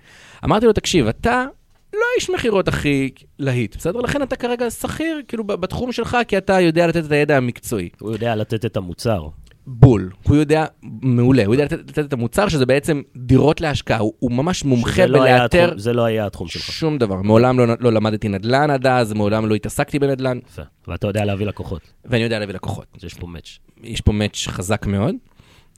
[0.45, 1.45] אמרתי לו, תקשיב, אתה
[1.93, 3.09] לא איש מכירות הכי
[3.39, 3.99] להיט, בסדר?
[3.99, 7.89] לכן אתה כרגע שכיר, כאילו, בתחום שלך, כי אתה יודע לתת את הידע המקצועי.
[7.99, 9.27] הוא יודע לתת את המוצר.
[9.72, 10.09] בול.
[10.24, 13.97] הוא יודע, מעולה, הוא יודע לתת, לתת את המוצר, שזה בעצם דירות להשקעה.
[13.99, 16.61] הוא, הוא ממש מומחה לא בלאתר התחום- זה לא היה התחום שלך.
[16.61, 17.22] שום דבר.
[17.22, 20.61] מעולם לא, לא למדתי נדל"ן עד אז, מעולם לא התעסקתי בנדל"ן, יפה.
[20.88, 21.82] ואתה יודע להביא לקוחות.
[22.05, 22.86] ואני יודע להביא לקוחות.
[22.97, 23.57] אז יש פה מאץ'.
[23.84, 25.15] יש פה מאץ' חזק מאוד.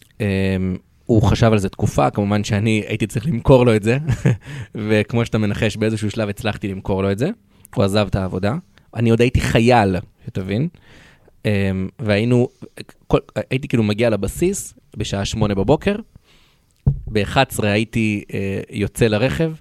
[0.10, 0.22] Um,
[1.06, 3.98] הוא חשב על זה תקופה, כמובן שאני הייתי צריך למכור לו את זה,
[4.90, 7.30] וכמו שאתה מנחש, באיזשהו שלב הצלחתי למכור לו את זה.
[7.76, 8.56] הוא עזב את העבודה.
[8.96, 10.68] אני עוד הייתי חייל, שתבין.
[11.44, 11.46] Um,
[12.00, 12.48] והיינו,
[13.08, 13.20] כל,
[13.50, 15.96] הייתי כאילו מגיע לבסיס בשעה שמונה בבוקר,
[16.88, 18.34] ב-11 הייתי uh,
[18.70, 19.54] יוצא לרכב,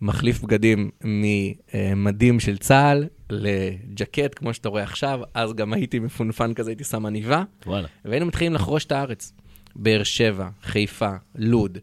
[0.00, 6.70] מחליף בגדים ממדים של צה"ל לג'קט, כמו שאתה רואה עכשיו, אז גם הייתי מפונפן כזה,
[6.70, 7.88] הייתי שם עניבה, וואלה.
[8.04, 9.32] והיינו מתחילים לחרוש את הארץ.
[9.76, 11.78] באר שבע, חיפה, לוד,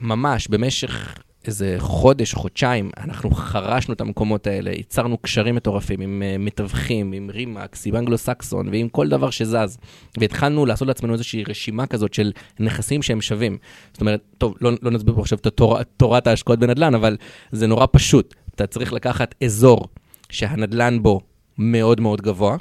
[0.00, 6.38] ממש במשך איזה חודש, חודשיים, אנחנו חרשנו את המקומות האלה, ייצרנו קשרים מטורפים עם uh,
[6.38, 9.78] מתווכים, עם רימקס, עם אנגלו-סקסון ועם כל דבר שזז.
[10.18, 13.58] והתחלנו לעשות לעצמנו איזושהי רשימה כזאת של נכסים שהם שווים.
[13.92, 17.16] זאת אומרת, טוב, לא, לא נסביר פה עכשיו את התור, תורת ההשקעות בנדל"ן, אבל
[17.52, 18.34] זה נורא פשוט.
[18.54, 19.88] אתה צריך לקחת אזור
[20.30, 21.20] שהנדל"ן בו
[21.58, 22.56] מאוד מאוד גבוה,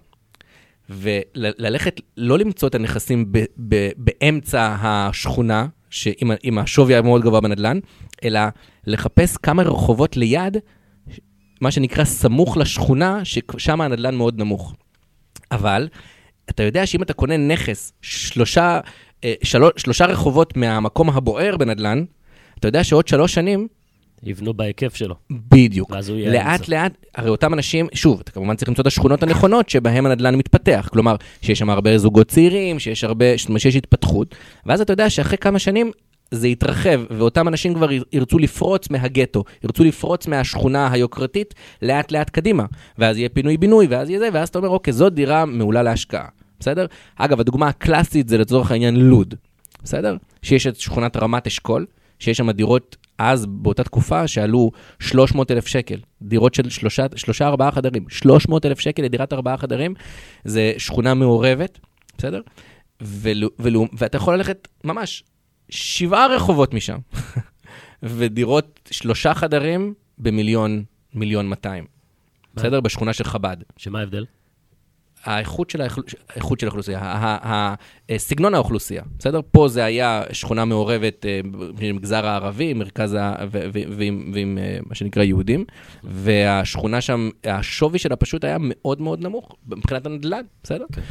[0.89, 7.79] וללכת, לא למצוא את הנכסים ב, ב, באמצע השכונה, שעם, עם השווי המאוד גבוה בנדל"ן,
[8.23, 8.39] אלא
[8.87, 10.57] לחפש כמה רחובות ליד,
[11.61, 14.73] מה שנקרא סמוך לשכונה, ששם הנדל"ן מאוד נמוך.
[15.51, 15.87] אבל,
[16.49, 18.79] אתה יודע שאם אתה קונה נכס שלושה,
[19.23, 22.03] אה, שלוש, שלושה רחובות מהמקום הבוער בנדל"ן,
[22.59, 23.67] אתה יודע שעוד שלוש שנים,
[24.23, 25.15] יבנו בהיקף שלו.
[25.29, 25.91] בדיוק.
[25.91, 26.71] ואז הוא יהיה לאט האמצע.
[26.71, 30.89] לאט, הרי אותם אנשים, שוב, אתה כמובן צריך למצוא את השכונות הנכונות שבהם הנדל"ן מתפתח.
[30.91, 33.25] כלומר, שיש שם הרבה זוגות צעירים, שיש הרבה,
[33.57, 35.91] שיש התפתחות, ואז אתה יודע שאחרי כמה שנים,
[36.31, 42.29] זה יתרחב, ואותם אנשים כבר יר- ירצו לפרוץ מהגטו, ירצו לפרוץ מהשכונה היוקרתית לאט לאט
[42.29, 42.65] קדימה.
[42.97, 46.27] ואז יהיה פינוי-בינוי, ואז יהיה זה, ואז אתה אומר, אוקיי, זאת דירה מעולה להשקעה,
[46.59, 46.85] בסדר?
[47.15, 49.35] אגב, הדוגמה הקלאסית זה לצורך העניין לוד,
[49.83, 50.17] בסדר?
[50.41, 51.85] שיש את שכונת רמת אשכול,
[52.19, 55.95] שיש שם דירות אז, באותה תקופה, שעלו 300 אלף שקל.
[56.21, 58.05] דירות של שלושה, ארבעה חדרים.
[58.09, 59.93] 300 אלף שקל לדירת ארבעה חדרים,
[60.45, 61.79] זה שכונה מעורבת,
[62.17, 62.41] בסדר?
[63.01, 65.23] ולו, ולו, ואתה יכול ללכת ממש
[65.69, 66.97] שבעה רחובות משם,
[68.03, 71.85] ודירות שלושה חדרים במיליון, מיליון 200.
[72.55, 72.81] בסדר?
[72.81, 73.57] בשכונה של חב"ד.
[73.77, 74.25] שמה ההבדל?
[75.23, 77.73] האיכות של, האכל- האיכות של האוכלוסייה, ה- ה-
[78.11, 79.39] ה- סגנון האוכלוסייה, בסדר?
[79.51, 83.35] פה זה היה שכונה מעורבת אה, במגזר הערבי, מרכז ה...
[83.51, 85.65] ו- ו- ועם, ועם אה, מה שנקרא יהודים,
[86.03, 90.85] והשכונה שם, השווי שלה פשוט היה מאוד מאוד נמוך מבחינת הנדל"ן, בסדר?
[90.93, 91.01] כן.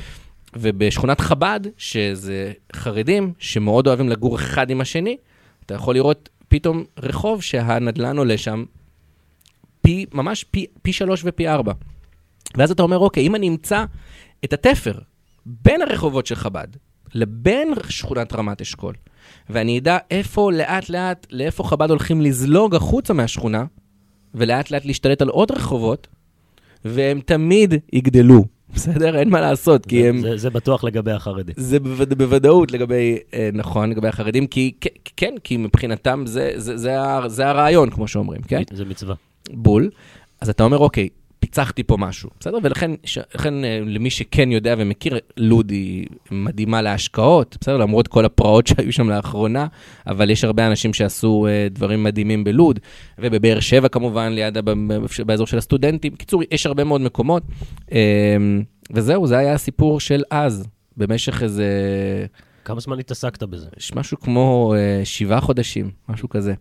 [0.57, 5.17] ובשכונת חב"ד, שזה חרדים שמאוד אוהבים לגור אחד עם השני,
[5.67, 8.65] אתה יכול לראות פתאום רחוב שהנדל"ן עולה שם
[9.81, 11.73] פי, ממש פי, פי שלוש ופי ארבע.
[12.57, 13.85] ואז אתה אומר, אוקיי, אם אני אמצא
[14.45, 14.99] את התפר
[15.47, 16.69] בין הרחובות של חב"ד
[17.15, 18.95] לבין שכונת רמת אשכול,
[19.51, 23.65] ואני אדע איפה לאט-לאט, לאיפה חב"ד הולכים לזלוג החוצה מהשכונה,
[24.35, 26.09] ולאט-לאט להשתלט על עוד רחובות,
[26.85, 28.45] והם תמיד יגדלו,
[28.75, 29.19] בסדר?
[29.19, 30.21] אין מה לעשות, כי זה- הם...
[30.21, 31.55] זה- זה בטוח לגבי החרדים.
[31.59, 34.73] זה בווד, בוודאות לגבי, אה, נכון, לגבי החרדים, כי
[35.17, 36.97] כן, כי מבחינתם זה, זה, זה,
[37.27, 38.63] זה הרעיון, כמו שאומרים, כן?
[38.73, 39.15] זה מצווה.
[39.51, 39.91] בול.
[40.41, 41.09] אז אתה אומר, אוקיי,
[41.39, 42.59] פיצחתי פה משהו, בסדר?
[42.63, 47.77] ולכן, ש- לכן אה, למי שכן יודע ומכיר, לוד היא מדהימה להשקעות, בסדר?
[47.77, 49.67] למרות כל הפרעות שהיו שם לאחרונה,
[50.07, 52.79] אבל יש הרבה אנשים שעשו אה, דברים מדהימים בלוד,
[53.19, 54.59] ובבאר שבע כמובן, ליד,
[55.27, 56.13] באזור של הסטודנטים.
[56.13, 57.43] בקיצור, יש הרבה מאוד מקומות.
[57.93, 58.37] אה,
[58.93, 61.67] וזהו, זה היה הסיפור של אז, במשך איזה...
[62.65, 63.67] כמה זמן התעסקת בזה?
[63.77, 66.55] יש משהו כמו אה, שבעה חודשים, משהו כזה.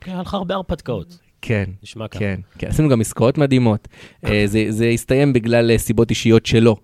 [0.00, 1.18] כן, היה לך הרבה הרפתקאות.
[1.46, 1.64] כן.
[1.82, 2.18] נשמע ככה.
[2.18, 3.88] כן, כן, עשינו גם עסקאות מדהימות.
[4.24, 6.76] אה, זה, זה הסתיים בגלל אה, סיבות אישיות שלו,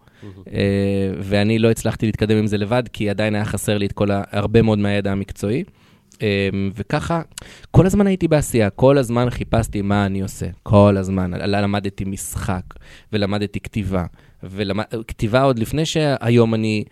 [0.52, 4.10] אה, ואני לא הצלחתי להתקדם עם זה לבד, כי עדיין היה חסר לי את כל
[4.10, 4.22] ה...
[4.30, 5.64] הרבה מאוד מהידע המקצועי.
[6.76, 7.22] וככה,
[7.70, 11.30] כל הזמן הייתי בעשייה, כל הזמן חיפשתי מה אני עושה, כל הזמן.
[11.34, 12.62] למדתי משחק,
[13.12, 14.04] ולמדתי כתיבה,
[14.42, 16.84] וכתיבה עוד לפני שהיום אני...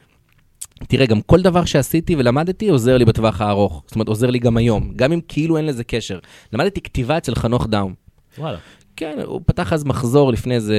[0.88, 3.82] תראה, גם כל דבר שעשיתי ולמדתי עוזר לי בטווח הארוך.
[3.86, 6.18] זאת אומרת, עוזר לי גם היום, גם אם כאילו אין לזה קשר.
[6.52, 7.94] למדתי כתיבה אצל חנוך דאום.
[8.38, 8.58] וואלה.
[8.96, 10.78] כן, הוא פתח אז מחזור לפני איזה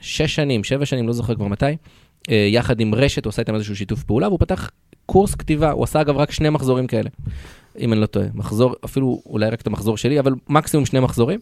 [0.00, 1.66] שש שנים, שבע שנים, לא זוכר כבר מתי,
[2.30, 4.70] אה, יחד עם רשת, הוא עשה איתם איזשהו שיתוף פעולה, והוא פתח
[5.06, 7.10] קורס כתיבה, הוא עשה אגב רק שני מחזורים כאלה,
[7.78, 8.26] אם אני לא טועה.
[8.34, 11.40] מחזור, אפילו אולי רק את המחזור שלי, אבל מקסימום שני מחזורים.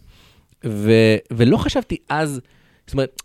[0.66, 0.92] ו,
[1.32, 2.40] ולא חשבתי אז,
[2.86, 3.22] זאת אומרת,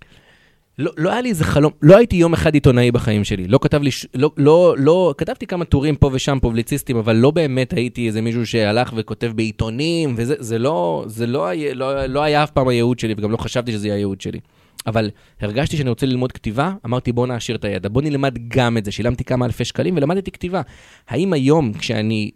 [0.79, 3.47] לא, לא היה לי איזה חלום, לא הייתי יום אחד עיתונאי בחיים שלי.
[3.47, 7.73] לא כתב לי, לא, לא, לא, כתבתי כמה טורים פה ושם, פובליציסטים, אבל לא באמת
[7.73, 12.51] הייתי איזה מישהו שהלך וכותב בעיתונים, וזה זה לא, זה לא, לא, לא היה אף
[12.51, 14.39] פעם הייעוד שלי, וגם לא חשבתי שזה יהיה הייעוד שלי.
[14.87, 15.09] אבל
[15.41, 18.91] הרגשתי שאני רוצה ללמוד כתיבה, אמרתי בוא נעשיר את הידע, בוא נלמד גם את זה.
[18.91, 20.61] שילמתי כמה אלפי שקלים ולמדתי כתיבה.
[21.07, 22.31] האם היום, כשאני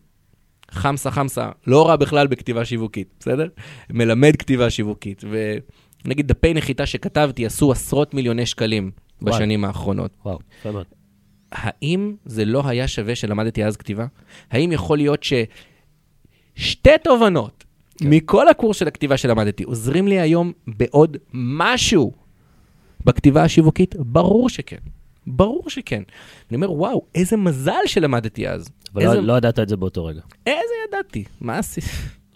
[0.72, 3.48] חמסה חמסה, לא רע בכלל בכתיבה שיווקית, בסדר?
[3.90, 5.24] מלמד כתיבה שיווקית,
[6.06, 8.92] ונגיד דפי נחיתה שכתבתי עשו עשרות מיליוני שקלים.
[9.22, 10.12] בשנים האחרונות.
[10.26, 10.86] וואו, יפה מאוד.
[11.52, 14.06] האם זה לא היה שווה שלמדתי אז כתיבה?
[14.52, 17.64] האם יכול להיות ששתי תובנות
[17.98, 18.10] כן.
[18.10, 22.12] מכל הקורס של הכתיבה שלמדתי עוזרים לי היום בעוד משהו
[23.06, 23.96] בכתיבה השיווקית?
[23.96, 24.78] ברור שכן.
[25.28, 26.04] ברור שכן.
[26.50, 28.70] אני אומר, וואו, איזה מזל שלמדתי אז.
[28.94, 30.22] אבל איזה, לא- לא ידעת את זה באותו רגע.
[30.48, 31.24] איזה ידעתי.
[31.42, 31.88] מה עשיתי?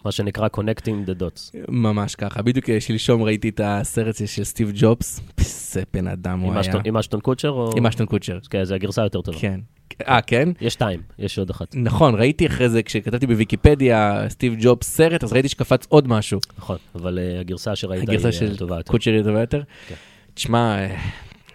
[0.06, 1.56] מה שנקרא connecting the dots.
[1.68, 2.42] ממש ככה.
[2.42, 5.20] בדיוק אה, שלשום ראיתי את הסרט של סטיב ג'ובס.
[5.38, 6.60] איזה בן אדם הוא עם היה.
[6.60, 7.70] אשטון- עם אשטון קוצ'ר או...
[7.76, 8.38] עם אשטון קוצ'ר.
[8.50, 9.38] כן, זה הגרסה היותר טובה.
[9.38, 9.60] כן.
[10.08, 10.48] אה, כן?
[10.60, 11.74] יש שתיים, יש עוד אחת.
[11.76, 16.40] נכון, ראיתי אחרי זה, כשכתבתי בוויקיפדיה סטיב ג'ובס סרט, אז ראיתי שקפץ עוד משהו.
[16.58, 18.92] נכון, אבל אה, הגרסה שראית הגרסה היא של אה, טובה יותר.
[18.92, 19.62] קוצ'ר היא טובה יותר.
[19.88, 19.94] כן.
[20.34, 20.76] תשמע,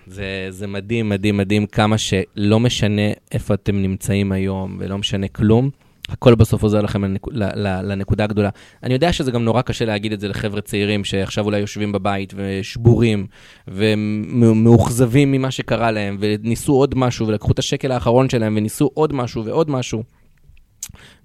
[0.07, 5.69] זה, זה מדהים, מדהים, מדהים כמה שלא משנה איפה אתם נמצאים היום ולא משנה כלום,
[6.11, 8.49] הכל בסוף עוזר לכם לנק, ל, ל, לנקודה הגדולה.
[8.83, 12.33] אני יודע שזה גם נורא קשה להגיד את זה לחבר'ה צעירים שעכשיו אולי יושבים בבית
[12.35, 13.27] ושבורים
[13.67, 19.45] ומאוכזבים ממה שקרה להם וניסו עוד משהו ולקחו את השקל האחרון שלהם וניסו עוד משהו
[19.45, 20.03] ועוד משהו.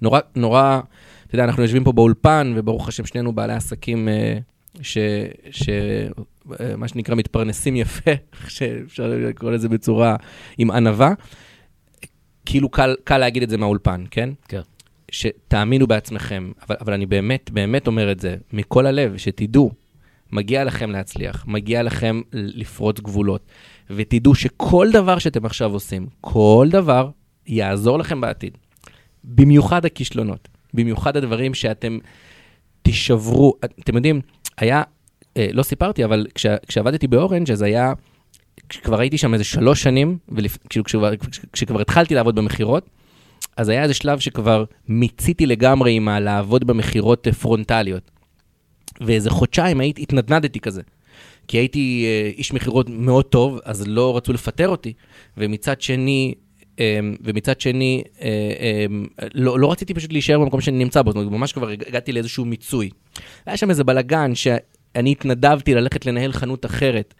[0.02, 0.80] נורא, נורא,
[1.26, 4.38] אתה יודע, אנחנו יושבים פה באולפן וברוך השם שנינו בעלי עסקים אה,
[4.82, 4.98] ש...
[5.50, 5.68] ש...
[6.60, 8.10] אה, מה שנקרא מתפרנסים יפה,
[8.48, 10.16] שאפשר לקרוא לזה בצורה
[10.58, 11.12] עם ענווה.
[12.46, 14.30] כאילו קל, קל להגיד את זה מהאולפן, כן?
[14.48, 14.60] כן.
[15.10, 19.70] שתאמינו בעצמכם, אבל, אבל אני באמת, באמת אומר את זה מכל הלב, שתדעו,
[20.32, 23.46] מגיע לכם להצליח, מגיע לכם לפרוץ גבולות,
[23.90, 27.10] ותדעו שכל דבר שאתם עכשיו עושים, כל דבר
[27.46, 28.58] יעזור לכם בעתיד.
[29.24, 31.98] במיוחד הכישלונות, במיוחד הדברים שאתם
[32.82, 33.54] תישברו.
[33.64, 34.20] אתם יודעים,
[34.58, 34.82] היה,
[35.36, 37.92] אה, לא סיפרתי, אבל כש, כשעבדתי באורנג' אז היה,
[38.68, 42.90] כשכבר הייתי שם איזה שלוש שנים, ולפ, כאילו התחלתי לעבוד במכירות,
[43.56, 48.10] אז היה איזה שלב שכבר מיציתי לגמרי עם הלעבוד במכירות אה, פרונטליות.
[49.00, 50.82] ואיזה חודשיים הייתי, התנדנדתי כזה.
[51.48, 54.92] כי הייתי אה, איש מכירות מאוד טוב, אז לא רצו לפטר אותי.
[55.36, 56.34] ומצד שני,
[56.80, 58.28] אה, ומצד שני, אה,
[58.60, 58.86] אה,
[59.34, 62.44] לא, לא רציתי פשוט להישאר במקום שאני נמצא בו, זאת אומרת, ממש כבר הגעתי לאיזשהו
[62.44, 62.90] מיצוי.
[63.46, 67.14] היה שם איזה בלאגן שאני התנדבתי ללכת לנהל חנות אחרת.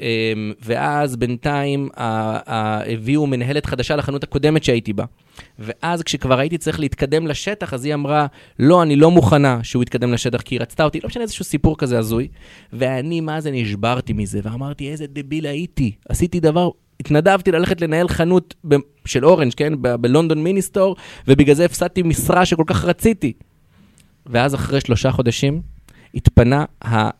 [0.00, 0.32] אה,
[0.62, 5.04] ואז בינתיים הביאו מנהלת חדשה לחנות הקודמת שהייתי בה.
[5.58, 8.26] ואז כשכבר הייתי צריך להתקדם לשטח, אז היא אמרה,
[8.58, 11.78] לא, אני לא מוכנה שהוא יתקדם לשטח, כי היא רצתה אותי, לא משנה איזשהו סיפור
[11.78, 12.28] כזה הזוי.
[12.72, 15.92] ואני, מה זה, נשברתי מזה, ואמרתי, איזה דביל הייתי.
[16.08, 16.70] עשיתי דבר,
[17.00, 20.96] התנדבתי ללכת לנהל חנות ב- של אורנג', כן, ב- בלונדון מיניסטור,
[21.28, 23.32] ובגלל זה הפסדתי משרה שכל כך רציתי.
[24.26, 25.62] ואז אחרי שלושה חודשים,
[26.14, 27.10] התפנה ה...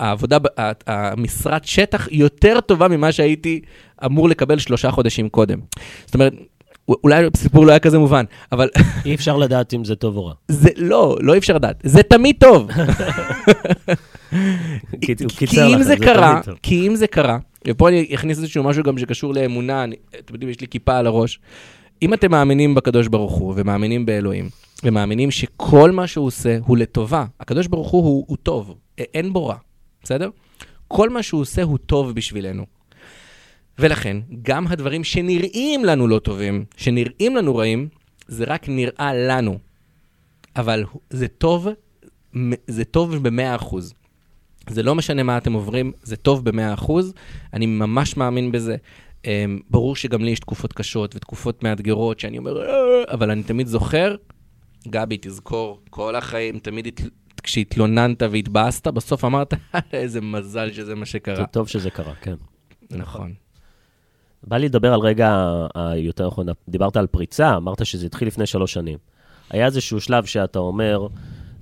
[0.00, 0.38] העבודה,
[0.86, 3.60] המשרת שטח יותר טובה ממה שהייתי
[4.04, 5.58] אמור לקבל שלושה חודשים קודם.
[6.06, 6.32] זאת אומרת,
[6.88, 8.68] אולי הסיפור לא היה כזה מובן, אבל
[9.06, 10.32] אי אפשר לדעת אם זה טוב או רע.
[10.48, 12.68] זה לא, לא אי אפשר לדעת, זה תמיד טוב.
[15.02, 15.14] כי
[15.74, 16.40] אם זה קרה.
[16.62, 17.38] כי אם זה קרה,
[17.68, 19.84] ופה אני אכניס איזשהו משהו גם שקשור לאמונה,
[20.18, 21.40] אתם יודעים, יש לי כיפה על הראש.
[22.02, 24.48] אם אתם מאמינים בקדוש ברוך הוא, ומאמינים באלוהים,
[24.84, 29.46] ומאמינים שכל מה שהוא עושה הוא לטובה, הקדוש ברוך הוא הוא, הוא טוב, אין בו
[29.46, 29.56] רע,
[30.02, 30.30] בסדר?
[30.88, 32.66] כל מה שהוא עושה הוא טוב בשבילנו.
[33.78, 37.88] ולכן, גם הדברים שנראים לנו לא טובים, שנראים לנו רעים,
[38.28, 39.58] זה רק נראה לנו.
[40.56, 41.68] אבל זה טוב,
[42.66, 43.94] זה טוב במאה אחוז.
[44.68, 47.12] זה לא משנה מה אתם עוברים, זה טוב במאה אחוז,
[47.52, 48.76] אני ממש מאמין בזה.
[49.22, 49.26] Um,
[49.70, 54.16] ברור שגם לי יש תקופות קשות ותקופות מאתגרות שאני אומר, "אה", אבל אני תמיד זוכר,
[54.88, 57.00] גבי, תזכור, כל החיים, תמיד.
[57.40, 59.54] כשהתלוננת והתבאסת, בסוף אמרת,
[59.92, 61.46] איזה מזל שזה מה שקרה.
[61.46, 62.34] טוב שזה קרה, כן.
[62.90, 63.34] נכון.
[64.42, 68.72] בא לי לדבר על רגע היותר נכון, דיברת על פריצה, אמרת שזה התחיל לפני שלוש
[68.72, 68.98] שנים.
[69.50, 71.06] היה איזשהו שלב שאתה אומר,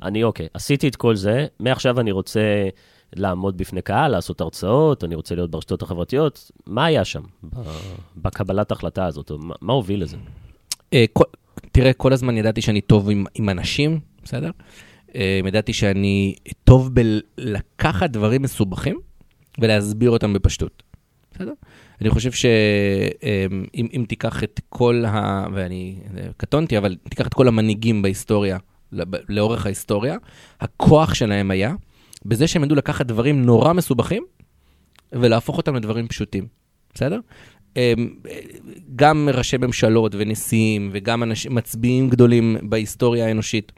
[0.02, 2.40] אני אוקיי, עשיתי את כל זה, מעכשיו אני רוצה
[3.12, 6.50] לעמוד בפני קהל, לעשות הרצאות, אני רוצה להיות ברשתות החברתיות.
[6.66, 7.22] מה היה שם,
[8.16, 9.30] בקבלת ההחלטה הזאת?
[9.38, 10.16] מה, מה הוביל לזה?
[10.92, 11.04] אה,
[11.72, 14.50] תראה, כל הזמן ידעתי שאני טוב עם, עם אנשים, בסדר?
[15.18, 18.98] אה, ידעתי שאני טוב בלקחת דברים מסובכים
[19.58, 20.82] ולהסביר אותם בפשטות,
[21.32, 21.52] בסדר?
[22.00, 25.46] אני חושב שאם אם תיקח את כל ה...
[25.54, 28.58] ואני אה, קטונתי, אבל תיקח את כל המנהיגים בהיסטוריה,
[29.28, 30.16] לאורך ההיסטוריה,
[30.60, 31.74] הכוח שלהם היה
[32.24, 34.24] בזה שהם ידעו לקחת דברים נורא מסובכים
[35.12, 36.46] ולהפוך אותם לדברים פשוטים,
[36.94, 37.20] בסדר?
[37.76, 38.10] אמ,
[38.96, 43.72] גם ראשי ממשלות ונשיאים וגם אנשים, מצביעים גדולים בהיסטוריה האנושית,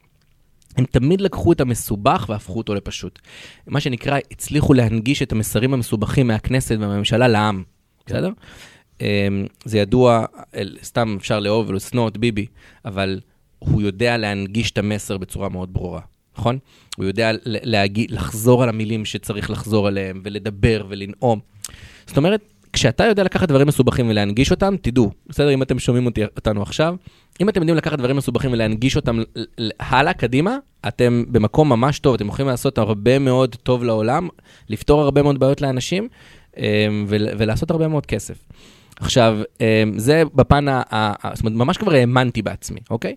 [0.77, 3.19] הם תמיד לקחו את המסובך והפכו אותו לפשוט.
[3.67, 7.63] מה שנקרא, הצליחו להנגיש את המסרים המסובכים מהכנסת והממשלה לעם,
[8.07, 8.31] בסדר?
[9.01, 10.25] אמ, זה ידוע,
[10.83, 12.47] סתם אפשר לאהוב ולשנוא את ביבי,
[12.85, 13.21] אבל
[13.59, 16.01] הוא יודע להנגיש את המסר בצורה מאוד ברורה,
[16.39, 16.59] נכון?
[16.97, 21.41] הוא יודע להגיד, לחזור על המילים שצריך לחזור עליהם, ולדבר ולנאום.
[22.07, 22.41] זאת אומרת,
[22.73, 25.51] כשאתה יודע לקחת דברים מסובכים ולהנגיש אותם, תדעו, בסדר?
[25.51, 26.95] אם אתם שומעים אותי, אותנו עכשיו,
[27.41, 29.19] אם אתם יודעים לקחת דברים מסובכים ולהנגיש אותם
[29.81, 30.57] הלאה, קדימה,
[30.89, 34.29] אתם במקום ממש טוב, אתם יכולים לעשות הרבה מאוד טוב לעולם,
[34.69, 36.09] לפתור הרבה מאוד בעיות לאנשים,
[36.57, 36.63] אמ,
[37.09, 38.39] ול- ולעשות הרבה מאוד כסף.
[39.01, 39.65] עכשיו, אמ,
[39.99, 40.83] זה בפן ה-
[41.35, 43.15] זאת אומרת, ממש כבר האמנתי בעצמי, אוקיי?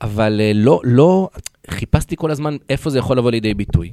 [0.00, 1.28] אבל אה, לא, לא,
[1.70, 3.92] חיפשתי כל הזמן איפה זה יכול לבוא לידי ביטוי.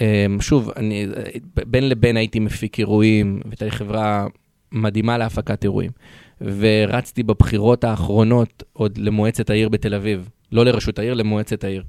[0.00, 1.06] אמ, שוב, אני,
[1.66, 4.26] בין לבין הייתי מפיק אירועים, והייתה לי חברה
[4.72, 5.90] מדהימה להפקת אירועים.
[6.40, 11.82] ורצתי בבחירות האחרונות עוד למועצת העיר בתל אביב, לא לראשות העיר, למועצת העיר.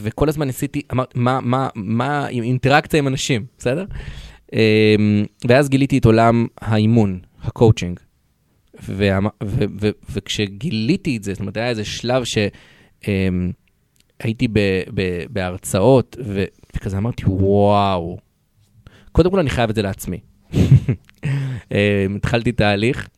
[0.00, 3.84] וכל הזמן ניסיתי, אמרתי, מה, מה, מה, עם אינטראקציה עם אנשים, בסדר?
[4.52, 8.00] אמ, ואז גיליתי את עולם האימון, הקואוצ'ינג.
[10.10, 12.22] וכשגיליתי את זה, זאת אומרת, היה איזה שלב
[14.24, 14.48] שהייתי
[15.30, 16.44] בהרצאות, ו-
[16.78, 18.18] וכזה אמרתי, וואו,
[19.12, 20.18] קודם כל אני חייב את זה לעצמי.
[21.72, 23.08] אמ, התחלתי תהליך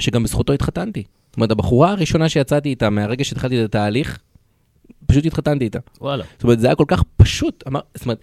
[0.00, 1.02] שגם בזכותו התחתנתי.
[1.26, 4.18] זאת אומרת, הבחורה הראשונה שיצאתי איתה, מהרגע שהתחלתי את התהליך,
[5.06, 5.78] פשוט התחתנתי איתה.
[6.00, 6.24] וואלה.
[6.32, 7.64] זאת אומרת, זה היה כל כך פשוט.
[7.68, 8.20] אמר, זאת אומרת,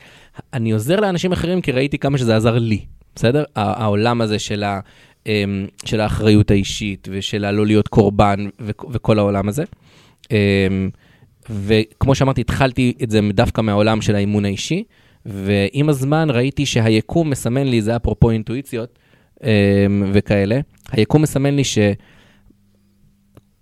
[0.54, 2.86] אני עוזר לאנשים אחרים כי ראיתי כמה שזה עזר לי,
[3.16, 3.44] בסדר?
[3.56, 4.80] העולם הזה של, ה,
[5.26, 8.50] אמ, של האחריות האישית ושל הלא להיות קורבן
[8.92, 9.64] וכל העולם הזה.
[11.50, 14.84] וכמו שאמרתי, התחלתי את זה דווקא מהעולם של האימון האישי,
[15.26, 19.00] ועם הזמן ראיתי שהיקום מסמן לי, זה אפרופו אינטואיציות
[19.44, 19.50] אמ,
[20.14, 20.60] וכאלה,
[20.92, 21.78] היקום מסמן לי ש...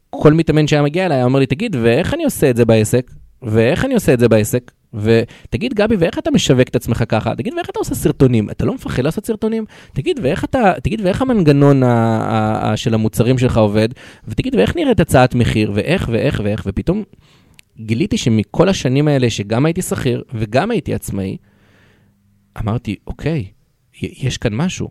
[0.09, 3.11] כל מתאמן שהיה מגיע אליי היה אומר לי, תגיד, ואיך אני עושה את זה בעסק?
[3.41, 4.71] ואיך אני עושה את זה בעסק?
[4.93, 7.35] ותגיד, גבי, ואיך אתה משווק את עצמך ככה?
[7.35, 8.49] תגיד, ואיך אתה עושה סרטונים?
[8.49, 9.65] אתה לא מפחד לעשות סרטונים?
[9.93, 13.89] תגיד, ואיך אתה, תגיד, ואיך המנגנון ה- ה- ה- של המוצרים שלך עובד?
[14.27, 15.71] ותגיד, ואיך נראית הצעת מחיר?
[15.75, 16.63] ואיך, ואיך, ואיך?
[16.65, 17.03] ופתאום
[17.79, 21.37] גיליתי שמכל השנים האלה, שגם הייתי שכיר וגם הייתי עצמאי,
[22.59, 23.45] אמרתי, אוקיי,
[24.01, 24.89] יש כאן משהו.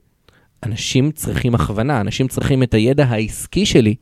[0.62, 3.94] אנשים צריכים הכוונה, אנשים צריכים את הידע העסקי שלי,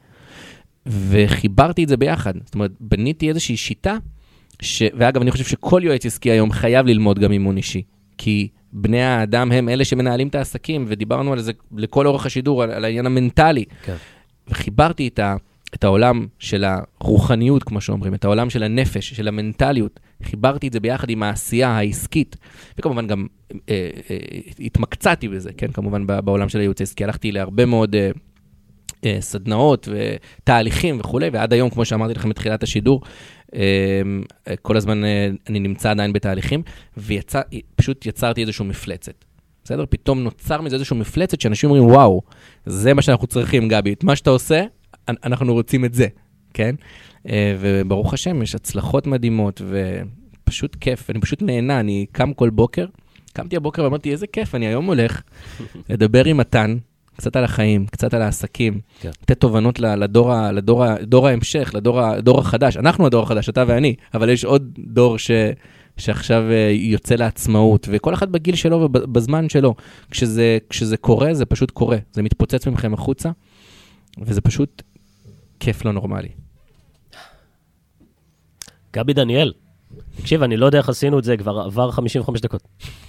[0.87, 2.35] וחיברתי את זה ביחד.
[2.45, 3.97] זאת אומרת, בניתי איזושהי שיטה,
[4.63, 4.83] ש...
[4.95, 7.83] ואגב, אני חושב שכל יועץ עסקי היום חייב ללמוד גם אימון אישי,
[8.19, 12.71] כי בני האדם הם אלה שמנהלים את העסקים, ודיברנו על זה לכל אורך השידור, על,
[12.71, 13.65] על העניין המנטלי.
[13.85, 13.97] כן.
[14.49, 15.37] וחיברתי את, ה,
[15.75, 20.01] את העולם של הרוחניות, כמו שאומרים, את העולם של הנפש, של המנטליות.
[20.23, 22.37] חיברתי את זה ביחד עם העשייה העסקית,
[22.79, 24.17] וכמובן גם אה, אה,
[24.61, 27.05] התמקצעתי בזה, כן, כמובן בעולם של הייעוץ העסקי.
[27.05, 28.11] הלכתי להרבה מאוד אה,
[29.05, 33.03] אה, סדנאות ותהליכים וכולי, ועד היום, כמו שאמרתי לכם בתחילת השידור,
[33.55, 34.03] אה,
[34.63, 36.63] כל הזמן אה, אני נמצא עדיין בתהליכים,
[36.97, 39.25] ופשוט יצרתי איזושהי מפלצת.
[39.65, 39.85] בסדר?
[39.91, 42.23] פתאום נוצר מזה איזושהי מפלצת שאנשים אומרים, וואו,
[42.67, 43.93] זה מה שאנחנו צריכים, גבי.
[43.93, 44.65] את מה שאתה עושה,
[45.09, 46.07] אנחנו רוצים את זה,
[46.55, 46.75] כן?
[47.29, 49.63] אה, וברוך השם, יש הצלחות מדהימות,
[50.45, 52.87] ופשוט כיף, אני פשוט נהנה, אני קם כל בוקר,
[53.33, 55.23] קמתי הבוקר ואמרתי, איזה כיף, אני היום הולך
[55.91, 56.77] לדבר עם מתן,
[57.17, 59.11] קצת על החיים, קצת על העסקים, כן.
[59.23, 62.77] לתת תובנות ל- לדור, לדור, ה- דור ההמשך, לדור ה- דור החדש.
[62.77, 65.31] אנחנו הדור החדש, אתה ואני, אבל יש עוד דור ש...
[65.97, 69.75] שעכשיו אה, יוצא לעצמאות, וכל אחד בגיל שלו ובזמן שלו.
[70.11, 71.97] כשזה, כשזה קורה, זה פשוט קורה.
[72.13, 73.31] זה מתפוצץ מכם החוצה,
[74.21, 74.83] וזה פשוט
[75.65, 76.29] כיף לא נורמלי.
[78.93, 79.53] גבי דניאל,
[80.17, 82.63] תקשיב, אני לא יודע איך עשינו את זה, כבר עבר 55 דקות.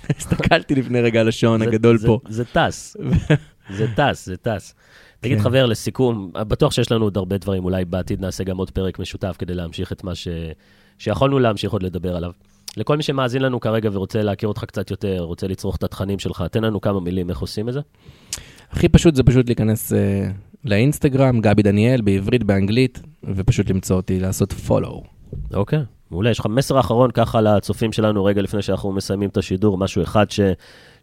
[0.10, 2.20] הסתכלתי לפני רגע על השעון הגדול פה.
[2.30, 2.98] זה טס,
[3.78, 4.76] זה טס, זה טס.
[5.20, 5.44] תגיד, כן.
[5.44, 9.36] חבר, לסיכום, בטוח שיש לנו עוד הרבה דברים, אולי בעתיד נעשה גם עוד פרק משותף
[9.40, 10.28] כדי להמשיך את מה ש...
[10.98, 12.32] שיכולנו להמשיך עוד לדבר עליו.
[12.78, 16.44] לכל מי שמאזין לנו כרגע ורוצה להכיר אותך קצת יותר, רוצה לצרוך את התכנים שלך,
[16.52, 17.80] תן לנו כמה מילים איך עושים את זה.
[18.72, 19.96] הכי פשוט זה פשוט להיכנס uh,
[20.66, 25.08] לאינסטגרם, גבי דניאל, בעברית, באנגלית, ופשוט למצוא אותי, לעשות follow.
[25.54, 25.80] אוקיי,
[26.12, 26.30] מעולה.
[26.30, 30.32] יש לך מסר אחרון ככה לצופים שלנו רגע לפני שאנחנו מסיימים את השידור, משהו אחד
[30.32, 30.40] ש...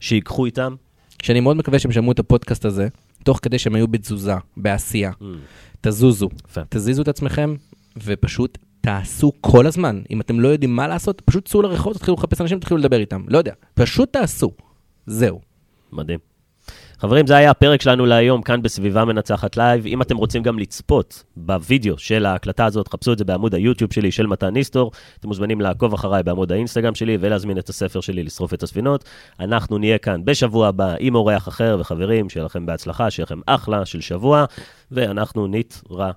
[0.00, 0.74] שיקחו איתם?
[1.22, 2.88] שאני מאוד מקווה שהם שמעו את הפודקאסט הזה,
[3.24, 5.10] תוך כדי שהם היו בתזוזה, בעשייה.
[5.10, 5.24] Mm,
[5.80, 6.60] תזוזו, יפה.
[6.68, 7.54] תזיזו את עצמכם,
[8.04, 10.02] ופשוט תעשו כל הזמן.
[10.10, 13.24] אם אתם לא יודעים מה לעשות, פשוט צאו לרחוב, תתחילו לחפש אנשים, תתחילו לדבר איתם.
[13.28, 14.50] לא יודע, פשוט תעשו.
[15.06, 15.40] זהו.
[15.92, 16.31] מדהים.
[17.02, 19.86] חברים, זה היה הפרק שלנו להיום, כאן בסביבה מנצחת live.
[19.86, 24.12] אם אתם רוצים גם לצפות בווידאו של ההקלטה הזאת, חפשו את זה בעמוד היוטיוב שלי
[24.12, 24.90] של מתן ניסטור.
[25.20, 29.04] אתם מוזמנים לעקוב אחריי בעמוד האינסטגרם שלי ולהזמין את הספר שלי, לשרוף את הספינות.
[29.40, 33.84] אנחנו נהיה כאן בשבוע הבא עם אורח אחר וחברים, שיהיה לכם בהצלחה, שיהיה לכם אחלה
[33.84, 34.44] של שבוע,
[34.90, 36.10] ואנחנו נתראה.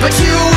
[0.00, 0.47] But you